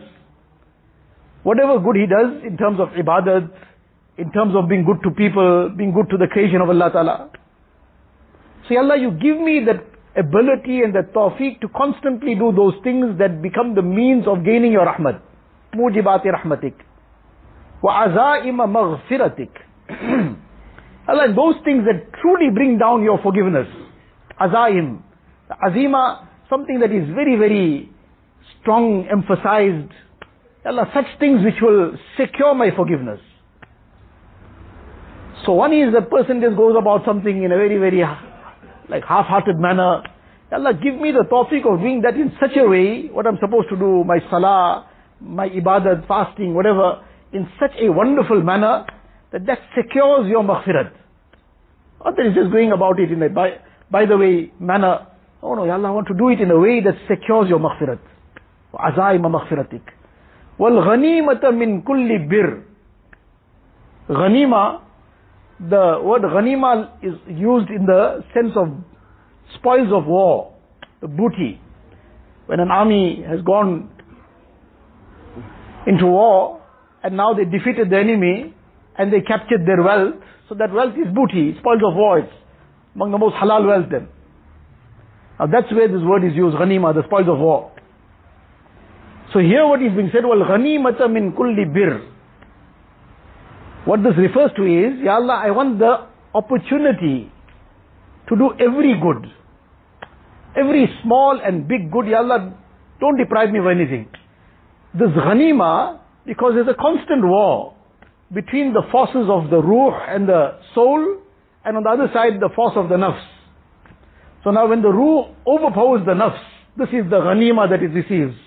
[1.46, 3.46] whatever good he does in terms of ibadat,
[4.18, 7.30] in terms of being good to people, being good to the creation of Allah Ta'ala.
[8.68, 9.86] So Allah, you give me that
[10.18, 14.72] ability and that tawfiq to constantly do those things that become the means of gaining
[14.72, 15.22] your rahmat.
[15.76, 16.74] Mujibati rahmatik.
[17.84, 19.54] Wa azaima maghfiratik.
[21.08, 23.68] Allah, those things that truly bring down your forgiveness
[24.42, 25.02] azaim.
[25.64, 27.92] Azima, something that is very, very
[28.60, 29.92] strong, emphasized.
[30.66, 33.20] Allah, such things which will secure my forgiveness.
[35.46, 38.04] So one is the person just goes about something in a very, very
[38.90, 40.02] like half-hearted manner.
[40.52, 43.70] Allah, give me the tawfiq of doing that in such a way, what I'm supposed
[43.70, 44.88] to do, my salah,
[45.20, 48.86] my ibadat, fasting, whatever, in such a wonderful manner
[49.32, 50.92] that that secures your maghfirat.
[52.04, 53.60] Other is just going about it in a by,
[53.92, 55.08] by the way manner.
[55.44, 58.00] Oh no, Allah, I want to do it in a way that secures your maghfirat.
[58.74, 59.82] Azaima maghfiratik.
[60.59, 62.63] والغنيمة من كل بر
[64.11, 64.81] Ghanima,
[65.61, 68.69] the word ghanima is used in the sense of
[69.55, 70.53] spoils of war,
[71.01, 71.61] the booty.
[72.47, 73.89] When an army has gone
[75.87, 76.61] into war
[77.05, 78.53] and now they defeated the enemy
[78.99, 80.17] and they captured their wealth,
[80.49, 82.33] so that wealth is booty, spoils of war, it's
[82.97, 84.09] among the most halal wealth then.
[85.39, 87.71] Now that's where this word is used, ghanima, the spoils of war.
[89.36, 92.00] So here what is being said, well, ghanimata min kulli bir.
[93.84, 97.30] What this refers to is, Ya Allah, I want the opportunity
[98.30, 99.30] to do every good.
[100.56, 102.54] Every small and big good, Ya Allah,
[103.02, 104.08] don't deprive me of anything.
[104.94, 107.74] This ghanima, because there's a constant war
[108.34, 111.18] between the forces of the ruh and the soul,
[111.66, 113.20] and on the other side, the force of the nafs.
[114.46, 116.40] So now when the ruh overpowers the nafs,
[116.78, 118.45] this is the ghanima that it receives.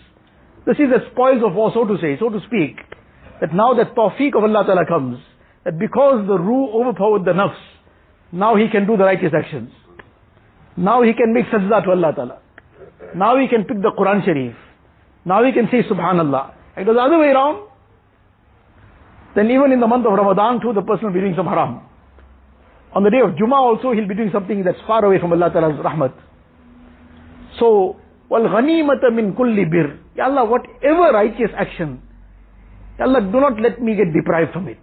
[0.68, 2.76] This is the spoils of war, so to say, so to speak.
[3.40, 5.16] That now that tawfiq of Allah Ta'ala comes,
[5.64, 7.56] that because the ruh overpowered the nafs,
[8.32, 9.72] now he can do the righteous actions.
[10.76, 12.38] Now he can make sajda to Allah Ta'ala.
[13.16, 14.54] Now he can pick the Quran Sharif.
[15.24, 16.52] Now he can say Subhanallah.
[16.76, 17.66] It goes the other way around.
[19.34, 21.80] Then even in the month of Ramadan too, the person will be doing some haram.
[22.94, 25.50] On the day of Jummah also, he'll be doing something that's far away from Allah
[25.50, 26.12] Ta'ala's rahmat.
[27.58, 27.96] So,
[28.28, 29.98] Wal ghanimata min kulli bir.
[30.16, 32.02] Ya Allah, whatever righteous action,
[32.98, 34.80] Ya Allah, do not let me get deprived from it.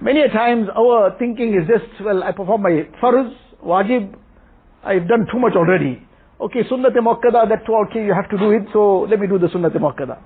[0.00, 4.14] Many a times our thinking is just, well, I perform my farz, wajib,
[4.84, 6.06] I've done too much already.
[6.40, 9.38] Okay, sunnat e muakkada, that's okay, you have to do it, so let me do
[9.40, 10.18] the sunnat e muakkada.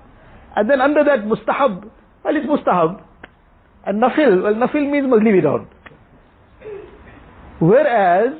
[0.55, 1.89] And then under that, mustahab,
[2.23, 3.01] well, it's mustahab.
[3.87, 5.67] And nafil, well, nafil means must leave it out.
[7.59, 8.33] Whereas,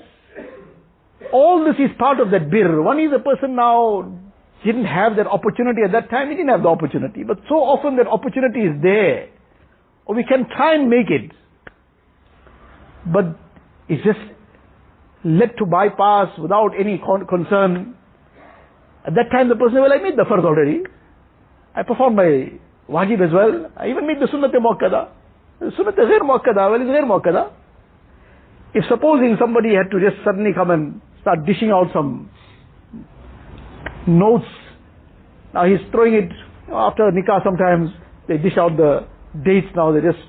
[1.31, 2.81] all this is part of that bir.
[2.81, 4.11] One is a person now
[4.63, 7.23] didn't have that opportunity at that time, he didn't have the opportunity.
[7.23, 9.29] But so often that opportunity is there.
[10.05, 11.31] Or we can try and make it.
[13.05, 13.37] But
[13.89, 14.19] it's just
[15.23, 17.95] led to bypass without any con- concern.
[19.05, 20.83] At that time the person, well, I made the farz already.
[21.75, 22.51] I performed my
[22.89, 23.71] wajib as well.
[23.75, 25.09] I even made the sunnat muakkada.
[25.61, 27.51] Sunnat ghair muakkada, well, it's ghair muakkada.
[28.73, 32.29] If supposing somebody had to just suddenly come and start dishing out some
[34.05, 34.45] notes,
[35.53, 36.29] now he's throwing it,
[36.71, 37.89] after nikah sometimes
[38.27, 39.07] they dish out the
[39.43, 40.19] dates now, they just,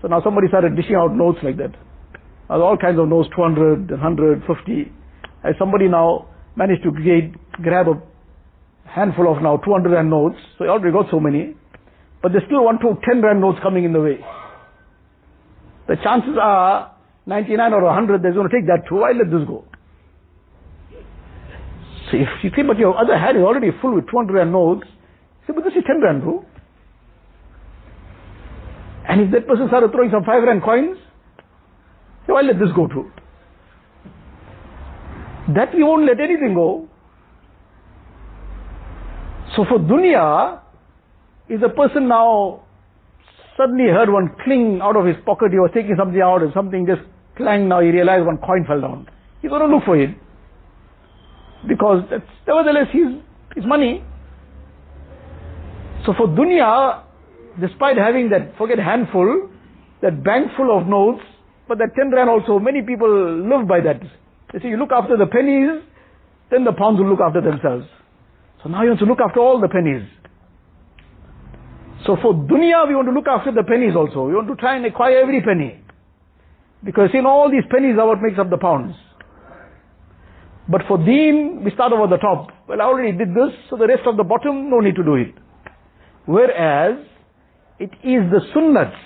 [0.00, 1.76] so now somebody started dishing out notes like that.
[2.48, 4.92] Now all kinds of notes, 200, 150.
[5.44, 6.90] As somebody now managed to
[7.62, 8.02] grab a
[8.88, 11.54] handful of now 200 rand notes, so he already got so many,
[12.22, 14.18] but there's still one to 10 rand notes coming in the way.
[15.86, 16.94] The chances are
[17.26, 18.96] 99 or 100, they're going to take that too.
[18.96, 19.64] Why let this go?
[22.10, 24.86] So if you think, but your other hand is already full with 200 rand notes,
[25.46, 26.44] say, but this is 10 rand, bro.
[29.08, 30.98] And if that person started throwing some 5 rand coins,
[32.26, 33.10] say, why let this go too?
[35.54, 36.88] That we won't let anything go.
[39.56, 40.60] So for dunya,
[41.48, 42.62] is a person now
[43.56, 46.86] suddenly heard one cling out of his pocket, he was taking something out and something
[46.86, 47.00] just
[47.36, 49.08] clanged now, he realized one coin fell down.
[49.40, 50.10] He's going to look for it.
[51.66, 53.18] Because that's, nevertheless his,
[53.56, 54.04] his money.
[56.06, 57.02] So for dunya,
[57.60, 59.50] despite having that, forget handful,
[60.02, 61.22] that bank full of notes,
[61.66, 63.08] but that 10 rand also, many people
[63.42, 64.00] live by that.
[64.52, 65.82] They say you look after the pennies,
[66.50, 67.86] then the pounds will look after themselves.
[68.62, 70.08] So now you want to look after all the pennies.
[72.06, 74.26] So for dunya, we want to look after the pennies also.
[74.26, 75.82] We want to try and acquire every penny.
[76.84, 78.94] Because in all these pennies are what makes up the pounds.
[80.68, 82.50] But for deen, we start over the top.
[82.68, 85.14] Well, I already did this, so the rest of the bottom, no need to do
[85.14, 85.34] it.
[86.26, 86.98] Whereas,
[87.78, 88.98] it is the sunnats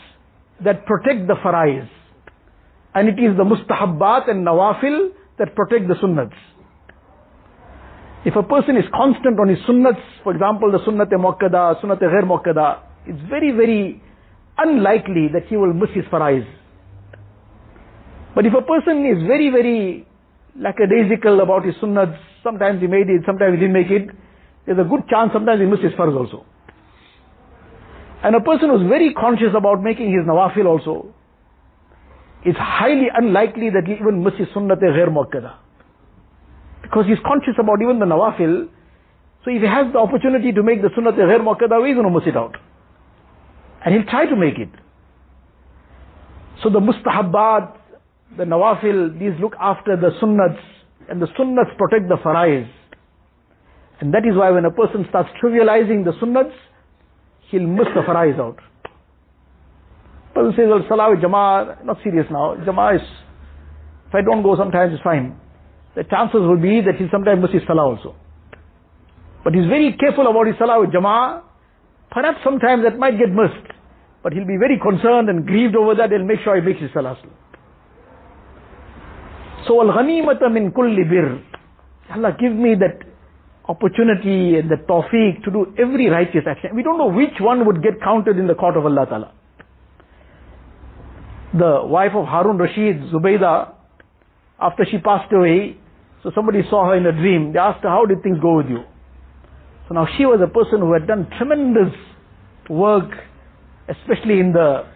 [0.64, 1.89] that protect the farais.
[2.95, 6.34] And it is the mustahabbat and nawafil that protect the sunnats.
[8.24, 12.24] If a person is constant on his sunnats, for example, the sunnat muakkada, sunnat ghair
[12.24, 14.03] muakkada, it's very, very
[14.59, 16.47] unlikely that he will miss his farais.
[18.34, 20.07] But if a person is very, very
[20.59, 24.09] lackadaisical about his sunnats, sometimes he made it, sometimes he didn't make it,
[24.66, 26.44] there's a good chance sometimes he missed his farz also.
[28.22, 31.12] And a person who's very conscious about making his nawafil also,
[32.44, 35.55] it's highly unlikely that he even misses sunnat ghair muakkada.
[36.82, 38.68] Because he's conscious about even the nawafil,
[39.44, 42.11] so if he has the opportunity to make the sunnat ghair muakkada, he's going to
[42.11, 42.57] miss it out.
[43.84, 44.70] And he'll try to make it.
[46.62, 47.76] So the mustahabbat,
[48.37, 50.61] the nawafil, these look after the sunnats,
[51.09, 52.68] and the sunnats protect the farais.
[54.01, 56.53] And that is why when a person starts trivializing the sunnats,
[57.51, 58.59] he'll miss the farais out.
[60.35, 62.57] Person says, well, salah with jama'ah, not serious now.
[62.57, 63.07] Jama'ah is,
[64.09, 65.39] if I don't go sometimes it's fine.
[65.95, 68.16] The chances will be that he'll sometimes misses salah also.
[69.45, 71.43] But he's very careful about his salah with jama'ah.
[72.11, 73.70] Perhaps sometimes that might get missed.
[74.22, 76.11] But he'll be very concerned and grieved over that.
[76.11, 77.18] He'll make sure he makes his salah.
[79.67, 81.41] So, al-ghanimata min kulli bir.
[82.15, 82.99] Allah give me that
[83.69, 86.75] opportunity and the tawfiq to do every righteous action.
[86.75, 89.33] We don't know which one would get counted in the court of Allah Ta'ala.
[91.55, 93.75] The wife of Harun Rashid, Zubaydah,
[94.61, 95.77] after she passed away,
[96.23, 97.53] so somebody saw her in a dream.
[97.53, 98.85] They asked her, how did things go with you?
[99.89, 101.93] So now she was a person who had done tremendous
[102.71, 103.11] work,
[103.89, 104.87] especially in the,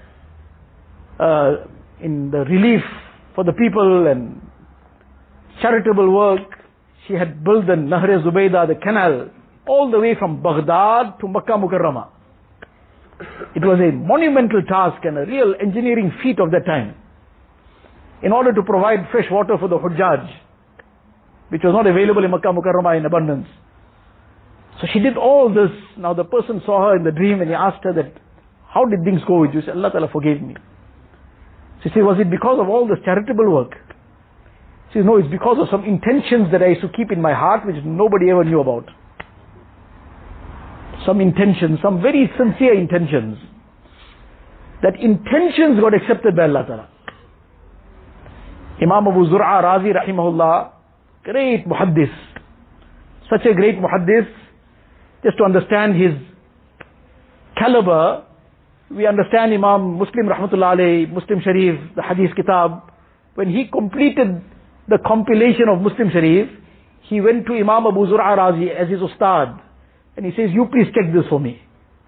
[1.19, 1.67] uh,
[2.01, 2.83] in the relief
[3.35, 4.41] for the people and
[5.61, 6.41] charitable work.
[7.07, 9.31] She had built the Nahr Zubaydah, the canal,
[9.67, 12.09] all the way from Baghdad to Makkah Mukarramah.
[13.55, 16.95] It was a monumental task and a real engineering feat of that time.
[18.23, 20.29] In order to provide fresh water for the Hujjaj,
[21.49, 23.47] which was not available in Makkah Mukarramah in abundance.
[24.81, 25.71] So she did all this.
[25.97, 28.13] Now the person saw her in the dream and he asked her that,
[28.69, 29.61] how did things go with you?
[29.61, 30.57] She said, Allah Ta'ala forgave me.
[31.83, 33.77] She said, was it because of all this charitable work?
[34.97, 37.67] Said, no, it's because of some intentions that I used to keep in my heart
[37.67, 38.89] which nobody ever knew about.
[41.05, 43.37] Some intentions, some very sincere intentions.
[44.83, 46.89] That intentions got accepted by Allah Ta'ala.
[48.81, 50.71] Imam Abu Zur'a Razi rahimahullah,
[51.25, 52.13] great muhaddis,
[53.29, 54.27] such a great muhaddis,
[55.23, 56.13] just to understand his
[57.59, 58.25] caliber,
[58.91, 62.93] we understand Imam Muslim Rahmatullah alayhi, Muslim Sharif, the Hadith Kitab,
[63.35, 64.43] when he completed
[64.89, 66.49] the compilation of Muslim Sharif,
[67.03, 69.61] he went to Imam Abu Zur'a Razi as his ustad,
[70.17, 71.61] and he says, you please check this for me.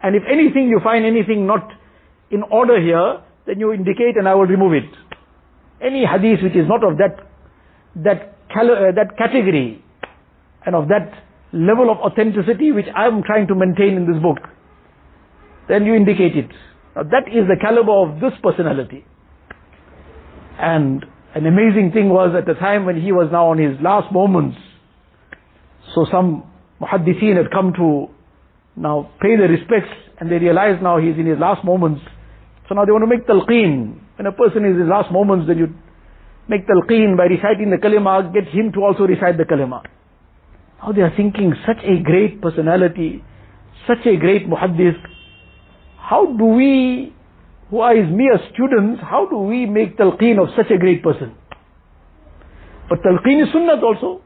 [0.03, 1.71] And if anything, you find anything not
[2.31, 4.91] in order here, then you indicate and I will remove it.
[5.81, 7.17] Any hadith which is not of that,
[7.97, 9.83] that, uh, that category,
[10.67, 11.13] and of that
[11.53, 14.39] level of authenticity which I am trying to maintain in this book,
[15.69, 16.51] then you indicate it.
[16.95, 19.05] Now that is the caliber of this personality.
[20.59, 21.05] And
[21.39, 24.59] an amazing thing was at the time when he was now on his last moments,
[25.95, 26.43] so some
[26.81, 28.09] muhaddithin had come to
[28.77, 32.03] now pay the respects and they realized now he's in his last moments.
[32.69, 34.01] So now they want to make talqeen.
[34.17, 35.69] When a person is in his last moments, then you
[36.49, 39.83] make talqeen by reciting the kalima, get him to also recite the kalima.
[40.83, 43.23] Now they are thinking, such a great personality,
[43.87, 44.99] such a great muhaddis,
[45.97, 47.15] how do we,
[47.71, 51.35] who are his mere students, how do we make talqeen of such a great person?
[52.89, 54.23] But talqeen is sunnat also.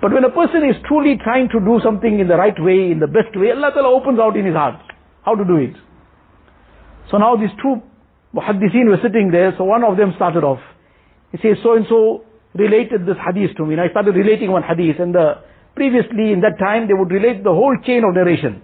[0.00, 3.00] But when a person is truly trying to do something in the right way, in
[3.00, 4.80] the best way, Allah Ta'ala opens out in his heart
[5.24, 5.74] how to do it.
[7.10, 7.82] So now these two
[8.34, 10.60] muhaddithin were sitting there, so one of them started off.
[11.32, 12.24] He says, so and so
[12.54, 13.74] related this hadith to me.
[13.74, 14.98] And I started relating one hadith.
[14.98, 15.42] And the,
[15.74, 18.62] previously in that time, they would relate the whole chain of narration.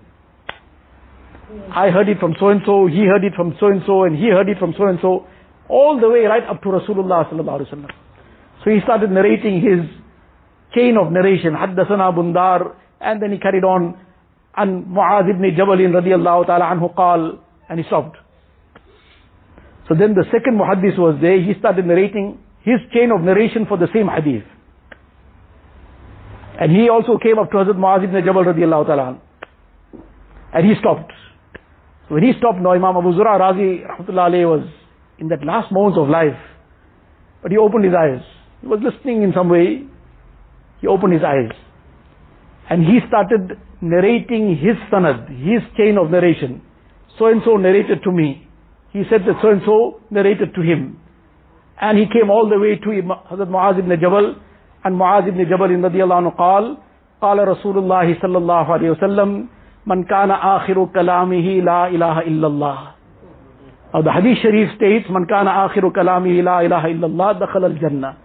[1.74, 4.16] I heard it from so and so, he heard it from so and so, and
[4.16, 5.28] he heard it from so and so,
[5.68, 7.92] all the way right up to Rasulullah sallallahu alaihi wasallam.
[8.64, 9.90] So he started narrating his
[10.74, 13.98] chain of narration, حدثنا Bundar, and then he carried on,
[14.56, 17.40] and Mu'adh ibn Jabal radiallahu ta'ala anhu qal,
[17.70, 18.18] and he stopped.
[19.88, 23.78] So then the second muhaddis was there, he started narrating his chain of narration for
[23.78, 24.44] the same hadith.
[26.60, 29.20] And he also came up to Hazrat Mu'adh ibn Jabal radiallahu ta'ala
[30.54, 31.12] and he stopped.
[32.08, 34.68] So when he stopped, now Imam Abu Zura Razi rahmatullah was
[35.20, 36.38] in that last moments of life.
[37.42, 38.22] But he opened his eyes.
[38.62, 39.84] He was listening in some way.
[40.82, 41.52] He opened his eyes.
[42.70, 46.62] And he started narrating his sanad, his chain of narration.
[47.18, 48.48] So and so narrated to me.
[48.92, 51.00] He said that so and so narrated to him.
[51.80, 52.90] And he came all the way to
[53.32, 54.36] Hazrat Muaz ibn Jabal.
[54.84, 56.78] And Muaz ibn Jabal in radiallahu anhu قال
[57.22, 59.48] قال رسول الله صلى الله عليه وسلم
[59.87, 62.93] Mankana akhiru kalamihi la ilaha illallah.
[63.95, 68.17] Now the Hadith Sharif states, Mankana آخر kalamihi لا ilaha illallah dakhal دخل jannah.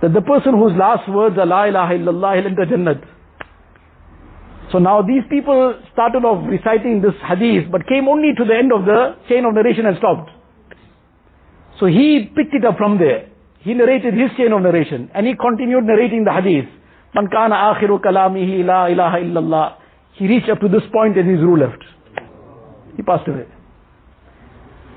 [0.00, 3.04] That the person whose last words are la ilaha illallah, he'll enter Jannat.
[4.72, 8.72] So now these people started off reciting this hadith, but came only to the end
[8.72, 10.30] of the chain of narration and stopped.
[11.78, 13.28] So he picked it up from there.
[13.58, 16.68] He narrated his chain of narration, and he continued narrating the hadith.
[17.14, 19.74] Man kana akhiru kalamihi la ilaha illallah.
[20.20, 21.82] He reached up to this point and his ruh left.
[22.94, 23.46] He passed away.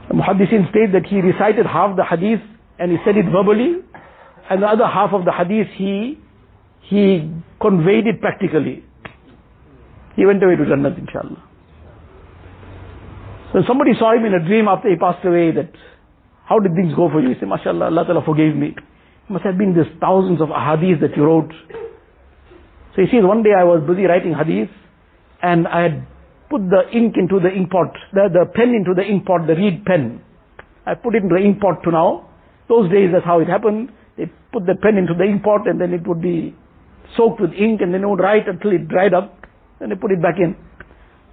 [0.10, 2.42] The Muhaddisin state that he recited half the hadith
[2.78, 3.80] and he said it verbally,
[4.50, 6.20] and the other half of the hadith he,
[6.82, 8.84] he conveyed it practically.
[10.18, 11.42] He went away to Jannat, inshallah.
[13.54, 15.72] So somebody saw him in a dream after he passed away that,
[16.44, 17.30] how did things go for you?
[17.30, 18.76] He said, MashaAllah, Allah Ta'ala forgave me.
[18.76, 21.54] It must have been these thousands of hadiths that you wrote.
[22.94, 24.70] So he says, one day I was busy writing hadith,
[25.44, 26.08] and I had
[26.50, 29.56] put the ink into the ink pot, the, the pen into the ink pot, the
[29.56, 30.22] reed pen.
[30.86, 32.30] I put it into the ink pot to now.
[32.70, 33.92] Those days that's how it happened.
[34.18, 36.56] They put the pen into the ink pot and then it would be
[37.18, 39.46] soaked with ink and then they would write until it dried up.
[39.80, 40.56] Then they put it back in.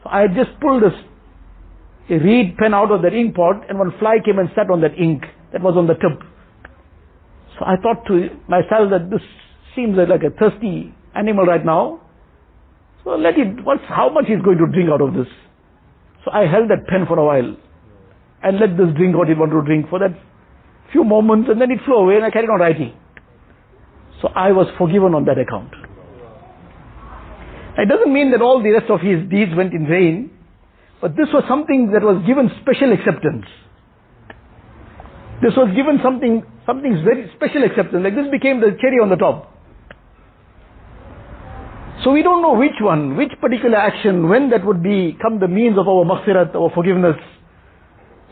[0.03, 0.97] So I had just pulled this
[2.11, 4.81] a reed pen out of that ink pot and one fly came and sat on
[4.81, 6.19] that ink that was on the tip.
[7.59, 9.23] So I thought to myself that this
[9.77, 12.01] seems like a thirsty animal right now.
[13.11, 15.27] So let it, what's, how much he's going to drink out of this?
[16.25, 17.57] So I held that pen for a while
[18.41, 20.15] and let this drink what he wanted to drink for that
[20.93, 22.95] few moments and then it flew away and I carried on writing.
[24.23, 25.75] So I was forgiven on that account.
[27.79, 30.31] It doesn't mean that all the rest of his deeds went in vain,
[31.01, 33.47] but this was something that was given special acceptance.
[35.43, 38.05] This was given something, something very special acceptance.
[38.05, 39.50] Like this became the cherry on the top.
[42.04, 45.78] So we don't know which one, which particular action, when that would become the means
[45.78, 47.16] of our maghfirat, our forgiveness.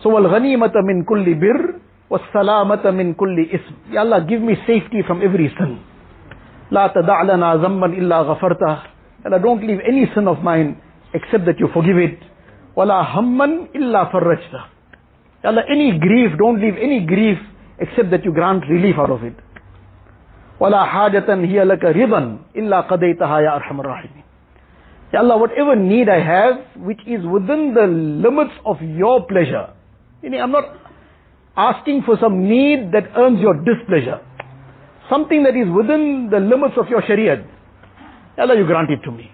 [0.04, 1.80] So وَالْغَنِيمَةَ مِنْ كُلِّ بِرٍّ
[2.12, 5.80] وَالسَّلَامَةَ مِنْ كُلِّ إِسْمٍ Ya Allah, give me safety from every sin.
[6.72, 8.78] لَا تَدَعْ لَنَا ذَنْبًا إِلَّا غَفَرْتَهُ
[9.26, 10.78] Allah, don't leave any sin of mine
[11.14, 12.20] except that you forgive it.
[12.76, 14.62] وَلَا هَمًّا إِلَّا فَرَّجْتَهُ
[15.46, 17.40] Allah, any grief, don't leave any grief
[17.80, 19.34] except that you grant relief out of it.
[20.60, 24.24] وَلَا حَاجَةً هِيَ لَكَ رِضًا إِلَّا قَدَيْتَهَا يَا أَرْحَمَ الرَّاحِمِينَ
[25.14, 29.70] Ya Allah, whatever need I have, which is within the limits of your pleasure.
[30.24, 30.66] Meaning, I'm not
[31.56, 34.22] asking for some need that earns your displeasure.
[35.10, 37.46] Something that is within the limits of your shariah.
[38.38, 39.30] Ya Allah, you grant it to me.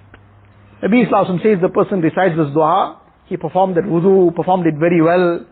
[0.83, 5.01] Nabi Islam says the person recites this dua, he performed that wudu, performed it very
[5.01, 5.45] well,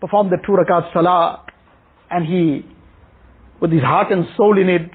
[0.00, 1.44] performed the two rakat salah,
[2.10, 2.64] and he,
[3.60, 4.90] with his heart and soul in it,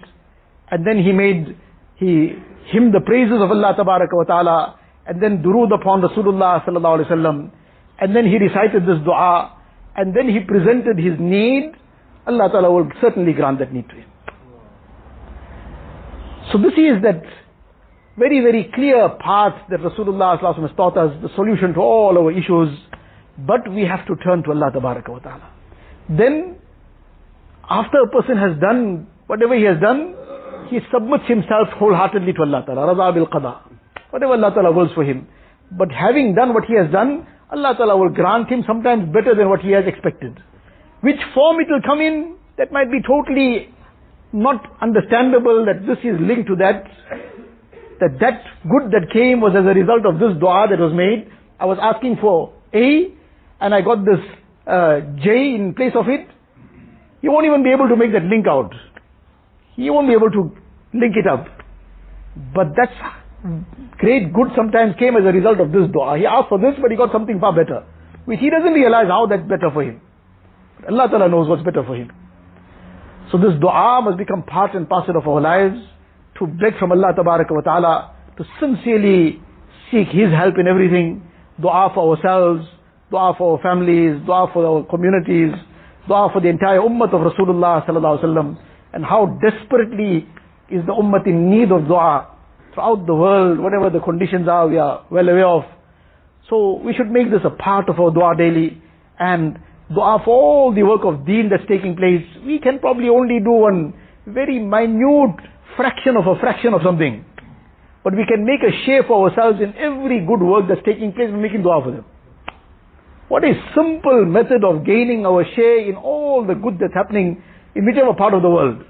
[0.71, 1.57] and then he made,
[1.97, 2.35] he
[2.67, 7.11] hymned the praises of Allah Tabaraka wa Ta'ala, and then durood upon Rasulullah Sallallahu Alaihi
[7.11, 7.51] Wasallam,
[8.01, 9.57] and then he recited this dua,
[9.97, 11.73] and then he presented his need,
[12.27, 14.09] Allah Ta'ala will certainly grant that need to him.
[16.53, 17.23] So this is that
[18.19, 22.33] very, very clear path that Rasulullah Sallallahu has taught us, the solution to all our
[22.33, 22.77] issues,
[23.39, 25.51] but we have to turn to Allah Tabaraka wa Ta'ala.
[26.09, 26.57] Then,
[27.69, 30.15] after a person has done whatever he has done,
[30.69, 32.95] he submits himself wholeheartedly to Allah Ta'ala.
[32.95, 33.61] Raza bil qada.
[34.11, 35.29] Whatever Allah Ta'ala wills for him.
[35.71, 39.49] But having done what he has done, Allah Ta'ala will grant him sometimes better than
[39.49, 40.39] what he has expected.
[41.01, 43.73] Which form it will come in, that might be totally
[44.33, 46.85] not understandable that this is linked to that.
[48.01, 51.31] That that good that came was as a result of this dua that was made.
[51.59, 53.09] I was asking for A,
[53.61, 54.21] and I got this
[54.67, 56.29] uh, J in place of it.
[57.23, 58.73] You won't even be able to make that link out.
[59.77, 60.53] He won't be able to
[60.93, 61.47] link it up.
[62.55, 62.93] But that's
[63.99, 66.19] great good sometimes came as a result of this dua.
[66.19, 67.85] He asked for this, but he got something far better.
[68.25, 70.01] Which he doesn't realize how that's better for him.
[70.89, 72.11] Allah Ta'ala knows what's better for him.
[73.31, 75.79] So this dua must become part and parcel of our lives
[76.39, 79.41] to beg from Allah Ta'ala to sincerely
[79.91, 81.23] seek His help in everything.
[81.61, 82.67] Dua for ourselves,
[83.11, 85.55] dua for our families, dua for our communities,
[86.07, 88.59] dua for the entire ummah of Rasulullah sallallahu alaihi wasallam
[88.93, 90.27] and how desperately
[90.71, 92.29] is the ummah in need of dua
[92.75, 95.63] throughout the world, whatever the conditions are, we are well aware of.
[96.51, 98.81] So we should make this a part of our dua daily
[99.19, 99.59] and
[99.93, 102.23] dua for all the work of deen that's taking place.
[102.45, 103.95] We can probably only do one
[104.27, 105.37] very minute
[105.77, 107.25] fraction of a fraction of something.
[108.05, 111.29] But we can make a share for ourselves in every good work that's taking place
[111.29, 112.05] and making dua for them.
[113.29, 117.43] What a simple method of gaining our share in all the good that's happening
[117.77, 118.83] in whichever part of the world.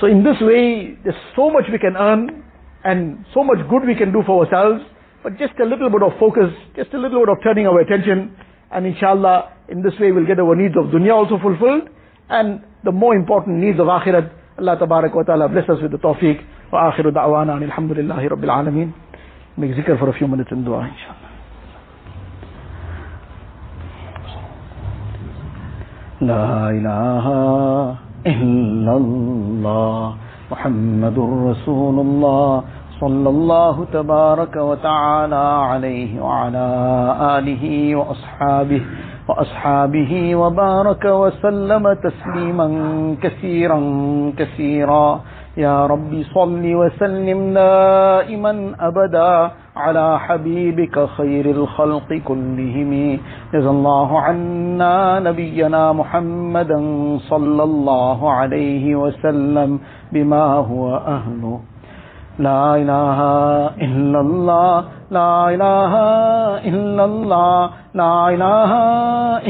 [0.00, 2.44] So in this way, there's so much we can earn
[2.84, 4.82] and so much good we can do for ourselves,
[5.22, 8.36] but just a little bit of focus, just a little bit of turning our attention,
[8.70, 11.88] and inshallah, in this way we'll get our needs of dunya also fulfilled,
[12.28, 14.30] and the more important needs of akhirat.
[14.58, 16.38] Allah tabarak wa ta'ala bless us with the tawfiq.
[16.72, 18.94] Wa akhiru da'wana alhamdulillahi rabbil alameen.
[19.56, 21.23] Make zikr for a few minutes in dua, inshallah.
[26.20, 27.26] لا إله
[28.26, 30.14] إلا الله
[30.50, 31.18] محمد
[31.50, 32.62] رسول الله
[33.00, 36.66] صلى الله تبارك وتعالى عليه وعلى
[37.38, 37.64] آله
[37.96, 38.82] وأصحابه
[39.28, 42.66] وأصحابه وبارك وسلم تسليما
[43.22, 43.80] كثيرا
[44.38, 45.20] كثيرا
[45.56, 53.18] يا رب صل وسلم دائما أبدا على حبيبك خير الخلق كلهم.
[53.54, 56.80] جزا الله عنا نبينا محمدا
[57.30, 59.78] صلى الله عليه وسلم
[60.12, 61.60] بما هو أهله.
[62.38, 63.18] لا إله
[63.86, 65.92] إلا الله لا إله
[66.66, 68.72] إلا الله لا إله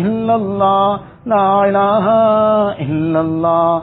[0.02, 2.06] إلا الله لا إله
[2.84, 3.82] إلا الله.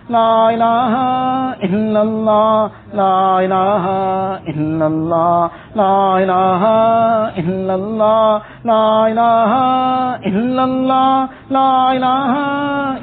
[0.11, 0.93] لا إله
[1.63, 3.85] إلا الله لا إله
[4.51, 6.63] إلا الله لا إله
[7.41, 9.51] إلا الله لا إله
[10.29, 12.33] إلا الله لا إله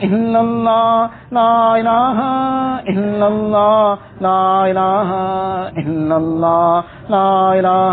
[0.06, 2.18] إلا الله لا إله
[2.88, 5.10] إلا الله لا إله
[5.82, 7.88] إلا الله لا إله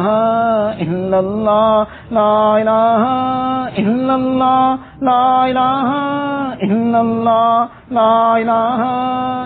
[0.84, 3.03] إلا الله لا إله
[3.82, 5.89] إلا الله لا إله
[6.63, 9.05] إلا الله لا إله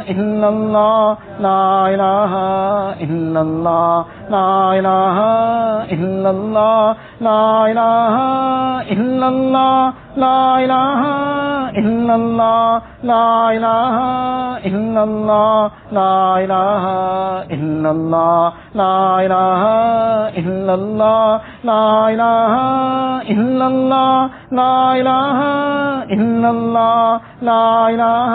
[0.10, 2.34] إلا الله لا إله
[3.06, 5.18] إلا الله لا إله
[5.96, 6.96] إلا الله.
[7.22, 8.16] لا إله
[8.92, 11.02] إلا الله لا إله
[11.70, 13.96] إلا الله لا إله
[14.66, 16.84] إلا الله لا إله
[17.56, 19.64] إلا الله لا إله
[20.40, 22.54] إلا الله لا إله
[23.34, 25.38] إلا الله لا إله
[26.16, 28.34] إلا الله لا إله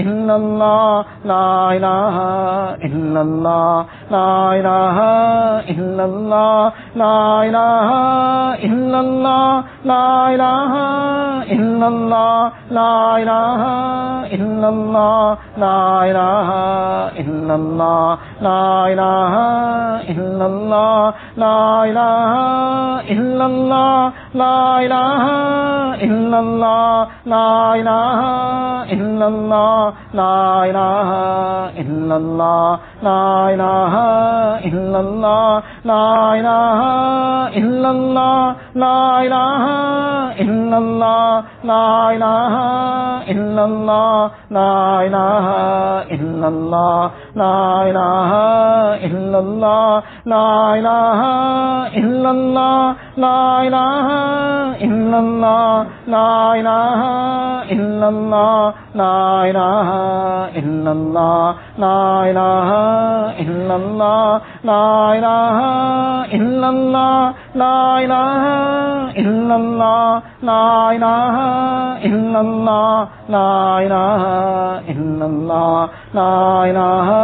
[0.00, 2.16] إلا الله لا إله
[2.86, 4.98] إلا الله لا إله
[5.70, 8.03] إلا الله لا إله
[8.66, 10.72] إلا الله لا إله
[11.52, 13.60] إلا الله لا إله
[14.34, 16.48] إلا الله لا إله
[17.20, 19.34] إلا الله لا إله
[20.12, 22.32] إلا الله لا إله
[23.14, 25.24] إلا الله لا إله
[26.04, 28.20] إلا الله لا إله
[28.92, 31.10] إلا الله لا إله
[31.82, 33.92] إلا الله لا إله
[34.68, 36.80] إلا الله لا إله
[37.58, 39.64] إلا الله لا إله
[40.44, 41.33] إلا الله
[41.64, 42.54] لا الہ
[43.26, 45.54] الا اللہ لا الہ
[46.10, 48.30] الا اللہ لا إله
[49.06, 51.20] إلا الله لا إله
[52.00, 54.08] إلا الله لا إله
[54.86, 57.00] إلا الله لا إله
[57.74, 59.88] إلا الله لا إله
[60.60, 62.68] إلا الله لا إله
[63.42, 64.86] إلا الله لا
[65.18, 65.58] إله
[66.36, 68.46] إلا الله لا إله
[69.22, 71.36] إلا الله لا إله
[72.06, 74.22] إلا الله لا إله
[74.92, 77.23] إلا الله لا إله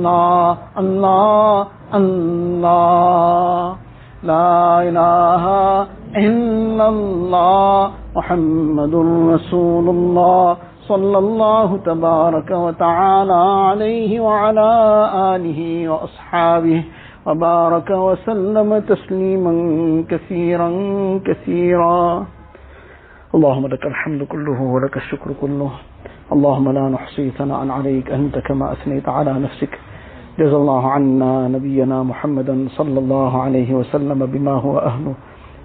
[0.00, 3.76] Allah, Allah, Allah.
[4.20, 5.44] لا إله
[6.16, 8.94] إلا الله محمد
[9.34, 14.70] رسول الله صلى الله تبارك وتعالى عليه وعلى
[15.36, 16.84] آله وأصحابه
[17.26, 19.54] وبارك وسلم تسليما
[20.10, 20.70] كثيرا
[21.24, 22.26] كثيرا.
[23.34, 25.70] اللهم لك الحمد كله ولك الشكر كله.
[26.32, 29.80] اللهم لا نحصي ثناء عليك أنت كما أثنيت على نفسك.
[30.38, 35.14] جزا الله عنا نبينا محمدا صلى الله عليه وسلم بما هو أهله.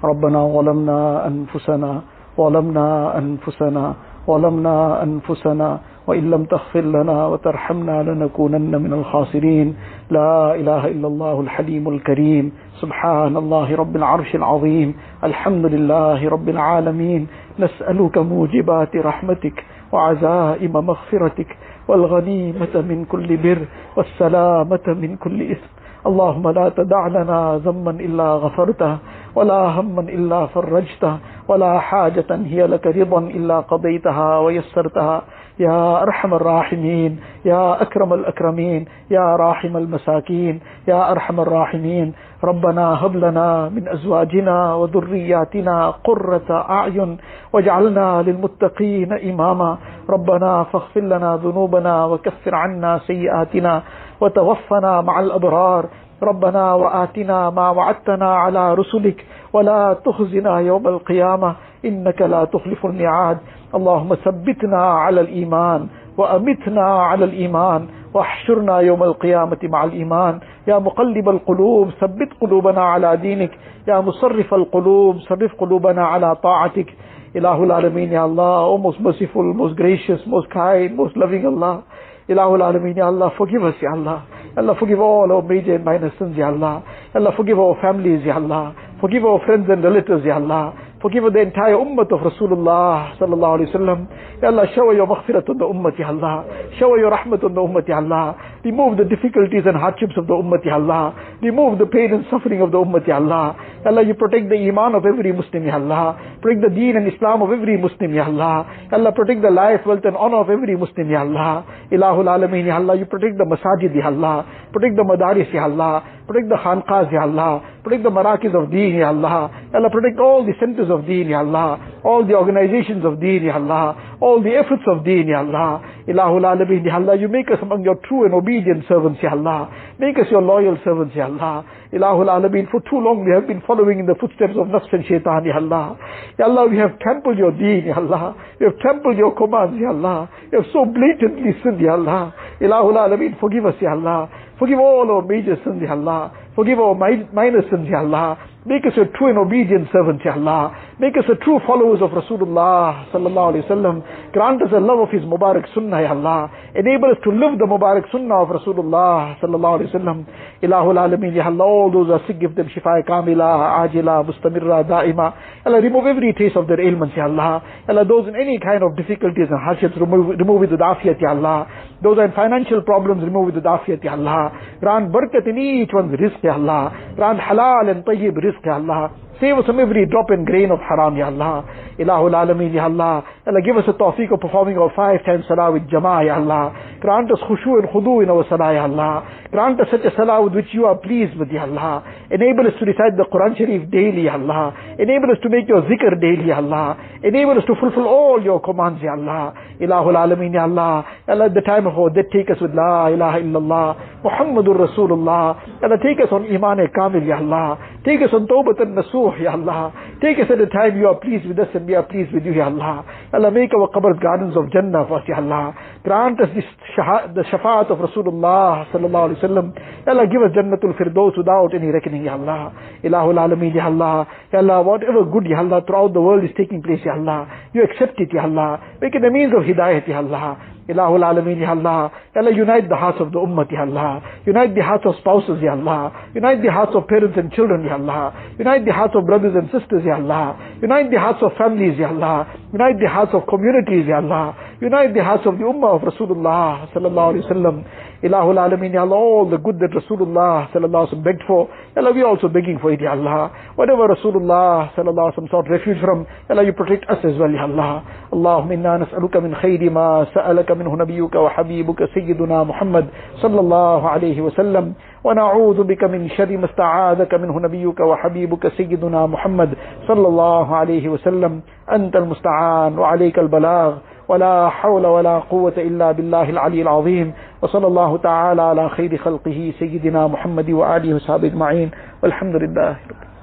[0.03, 2.01] ربنا ظلمنا أنفسنا
[2.37, 3.93] ظلمنا أنفسنا
[4.27, 9.75] ظلمنا أنفسنا وإن لم تغفر لنا وترحمنا لنكونن من الخاسرين.
[10.09, 12.51] لا إله إلا الله الحليم الكريم.
[12.81, 14.95] سبحان الله رب العرش العظيم.
[15.23, 17.27] الحمد لله رب العالمين.
[17.59, 19.57] نسألك موجبات رحمتك
[19.91, 21.49] وعزائم مغفرتك.
[21.87, 23.61] والغنيمة من كل بر
[23.97, 25.69] والسلامة من كل إثم.
[26.05, 28.97] اللهم لا تدع لنا ذنبا إلا غفرته
[29.35, 35.21] ولا هما إلا فرجته ولا حاجة هي لك رضا إلا قضيتها ويسرتها.
[35.59, 42.13] يا أرحم الراحمين يا أكرم الأكرمين يا راحم المساكين يا أرحم الراحمين.
[42.43, 47.17] ربنا هب لنا من أزواجنا وذرياتنا قرة أعين
[47.53, 49.77] واجعلنا للمتقين إماما.
[50.09, 53.73] ربنا فاغفر لنا ذنوبنا وكفر عنا سيئاتنا.
[54.21, 55.85] وتوفنا مع الأبرار.
[56.23, 59.25] ربنا وآتنا ما وعدتنا على رسلك.
[59.53, 61.55] ولا تخزنا يوم القيامة.
[61.85, 63.37] إنك لا تخلف الميعاد.
[63.75, 65.87] اللهم ثبتنا على الإيمان
[66.17, 67.87] وأمتنا على الإيمان.
[68.13, 70.39] واحشرنا يوم القيامة مع الإيمان.
[70.67, 73.51] يا مقلب القلوب ثبت قلوبنا على دينك.
[73.87, 76.93] يا مصرف القلوب صرف قلوبنا على طاعتك.
[77.35, 81.83] إله العالمين يا Allah, oh most merciful, most gracious, most kind, most loving Allah.
[82.27, 84.25] Ilahul Alameen, Ya Allah, forgive us, Ya Allah.
[84.57, 86.83] Allah, forgive all our major and minor sins, Ya Allah.
[87.13, 88.73] Allah, forgive our families, Ya Allah.
[88.99, 90.73] Forgive our friends and relatives, Ya Allah.
[91.01, 94.07] Forgive the entire ummah of Rasulullah sallallahu alayhi wa sallam.
[94.41, 96.45] Ya Allah, shower your maghfirat on the ummah, Ya Allah.
[96.79, 98.35] Shower your rahmat on the ummah, Ya Allah.
[98.65, 101.13] Remove the difficulties and hardships of the ummah, Ya Allah.
[101.39, 103.55] Remove the pain and suffering of the ummah, Ya Allah.
[103.85, 106.17] Allah, you protect the iman of every Muslim, Ya Allah.
[106.41, 108.65] Protect the deen and Islam of every Muslim, Ya Allah.
[108.91, 111.63] Allah, protect the life, wealth and honor of every Muslim, Ya Allah.
[111.91, 112.97] Ilahul Alameen, Ya Allah.
[112.97, 114.49] You protect the masajid, Ya Allah.
[114.73, 116.01] Protect the madaris, Ya Allah.
[116.25, 117.61] Protect the khanqahs, Ya Allah.
[117.83, 119.53] Protect the marakiz of deen, Ya Allah.
[119.75, 122.01] Allah, protect all the centers of deen, Ya Allah.
[122.03, 124.17] All the organizations of deen, Ya Allah.
[124.21, 125.85] All the efforts of deen, Ya Allah.
[126.09, 127.15] Ilahul Alameen, Ya Allah.
[127.15, 128.54] You make us among your true and obedient
[128.87, 129.69] servants, Ya Allah.
[129.99, 131.65] Make us your loyal servants, Ya Allah.
[131.91, 135.03] Ilahul Alameen, for too long we have been following in the footsteps of nafs and
[135.05, 135.97] shaitan, Ya Allah.
[136.39, 138.35] Ya Allah, we have trampled your deen, Ya Allah.
[138.59, 140.29] We have trampled your commands, Ya Allah.
[140.51, 142.33] We have so blatantly sinned, Ya Allah.
[142.61, 144.29] Ilahul Alameen, forgive us, Ya Allah.
[144.59, 146.31] Forgive all our major sins, Ya Allah.
[146.55, 148.37] Forgive our minor sins, Ya Allah.
[148.67, 150.73] Make us a true and obedient servant, Ya Allah.
[150.99, 154.01] Make us a true followers of Rasulullah sallallahu alayhi wasallam.
[154.33, 156.49] Grant us a love of His Mubarak Sunnah, Ya Allah.
[156.73, 160.25] Enable us to live the Mubarak Sunnah of Rasulullah sallallahu alayhi wasallam.
[160.63, 161.63] Ilahul Alameen, Ya Allah.
[161.63, 165.37] All those are sick, give them shifa kamila, ajila, mustamirra, daima.
[165.63, 167.61] Allah, remove every trace of their ailments, Ya Allah.
[167.87, 171.37] Allah, those in any kind of difficulties and hardships, remove, remove it with afiyat, Ya
[171.37, 171.69] Allah.
[172.05, 174.53] Those are in financial problems, remove with the dafiyat, Ya Allah.
[174.79, 176.93] Grant barakat in each one's risk, Ya Allah.
[177.15, 179.09] Grant halal and tayyib risk, Ya Allah.
[179.41, 181.65] Save us from every drop and grain of haram, Ya Allah.
[181.97, 183.25] Ilahul Alameen, Ya Allah.
[183.47, 186.97] Allah, give us a tawfiq of performing our five times salah with jama'ah, Ya Allah.
[186.99, 189.45] Grant us khushu and khudu in our salah, Ya Allah.
[189.51, 192.01] Grant us such a salah with which you are pleased with, Ya Allah.
[192.31, 194.73] Enable us to recite the Quran Sharif daily, Ya Allah.
[194.97, 196.97] Enable us to make your zikr daily, Ya Allah.
[197.23, 199.53] Enable us to fulfill all your commands, Ya Allah.
[199.79, 201.05] Ilahul Alameen, Ya Allah.
[201.27, 204.21] Allah, at the time of our death, take us with La ilaha illallah.
[204.25, 205.83] Muhammadur Rasulullah.
[205.85, 207.77] Allah, take us on Iman Kamil, Ya Allah.
[208.03, 209.93] Take us on Tawbat and Nasuh, Ya Allah.
[210.19, 212.43] Take us at the time you are pleased with us and we are pleased with
[212.43, 213.05] you, Ya Allah.
[213.35, 215.73] Allah, make our qabrs gardens of Jannah us, Allah.
[216.03, 216.65] Grant us this
[216.97, 219.73] shaha- the shafaat of Rasulullah sallallahu alayhi wa sallam.
[220.05, 222.71] Ya Allah, give us Jannatul Firdaus without any reckoning, Ya Allah.
[223.03, 224.27] Ilahul Alameen, Ya Allah.
[224.51, 227.47] Ya Allah, whatever good, Ya Allah, throughout the world is taking place, Ya Allah.
[227.73, 228.79] You accept it, Ya Allah.
[229.01, 230.57] Make it a means of hidayat, Ya Allah.
[230.87, 232.11] Ilahul Alameen, Ya Allah.
[232.35, 234.21] Allah, unite the hearts of the ummah, Ya Allah.
[234.45, 236.29] Unite the hearts of spouses, Ya Allah.
[236.33, 238.33] Unite the hearts of parents and children, Ya Allah.
[238.59, 240.77] Unite the hearts of brothers and sisters, Ya Allah.
[240.81, 242.47] Unite the hearts of families, Ya Allah.
[242.71, 244.55] Unite the hearts of communities, Ya Allah.
[244.81, 247.85] Unite the hearts of the ummah of Rasulullah sallallahu alaihi wasallam.
[248.25, 252.11] Ilahul Alameen, Ya Allah, all the good that Rasulullah sallallahu alaihi begged for, Ya Allah,
[252.11, 253.53] we are also begging for it, Ya Allah.
[253.75, 257.51] Whatever Rasulullah sallallahu alaihi wasallam sought refuge from, Ya Allah, you protect us as well,
[257.51, 258.03] Ya Allah.
[258.33, 263.05] اللهم إنا نسألك من خير ما سألك منه نبيك وحبيبك سيدنا محمد
[263.41, 269.69] صلى الله عليه وسلم ونعوذ بك من شر ما استعاذك منه نبيك وحبيبك سيدنا محمد
[270.07, 271.61] صلى الله عليه وسلم
[271.91, 273.93] أنت المستعان وعليك البلاغ
[274.27, 280.27] ولا حول ولا قوة إلا بالله العلي العظيم، وصلى الله تعالى على خير خلقه سيدنا
[280.27, 281.91] محمد وآله وصحبه أجمعين،
[282.23, 283.34] والحمد لله رب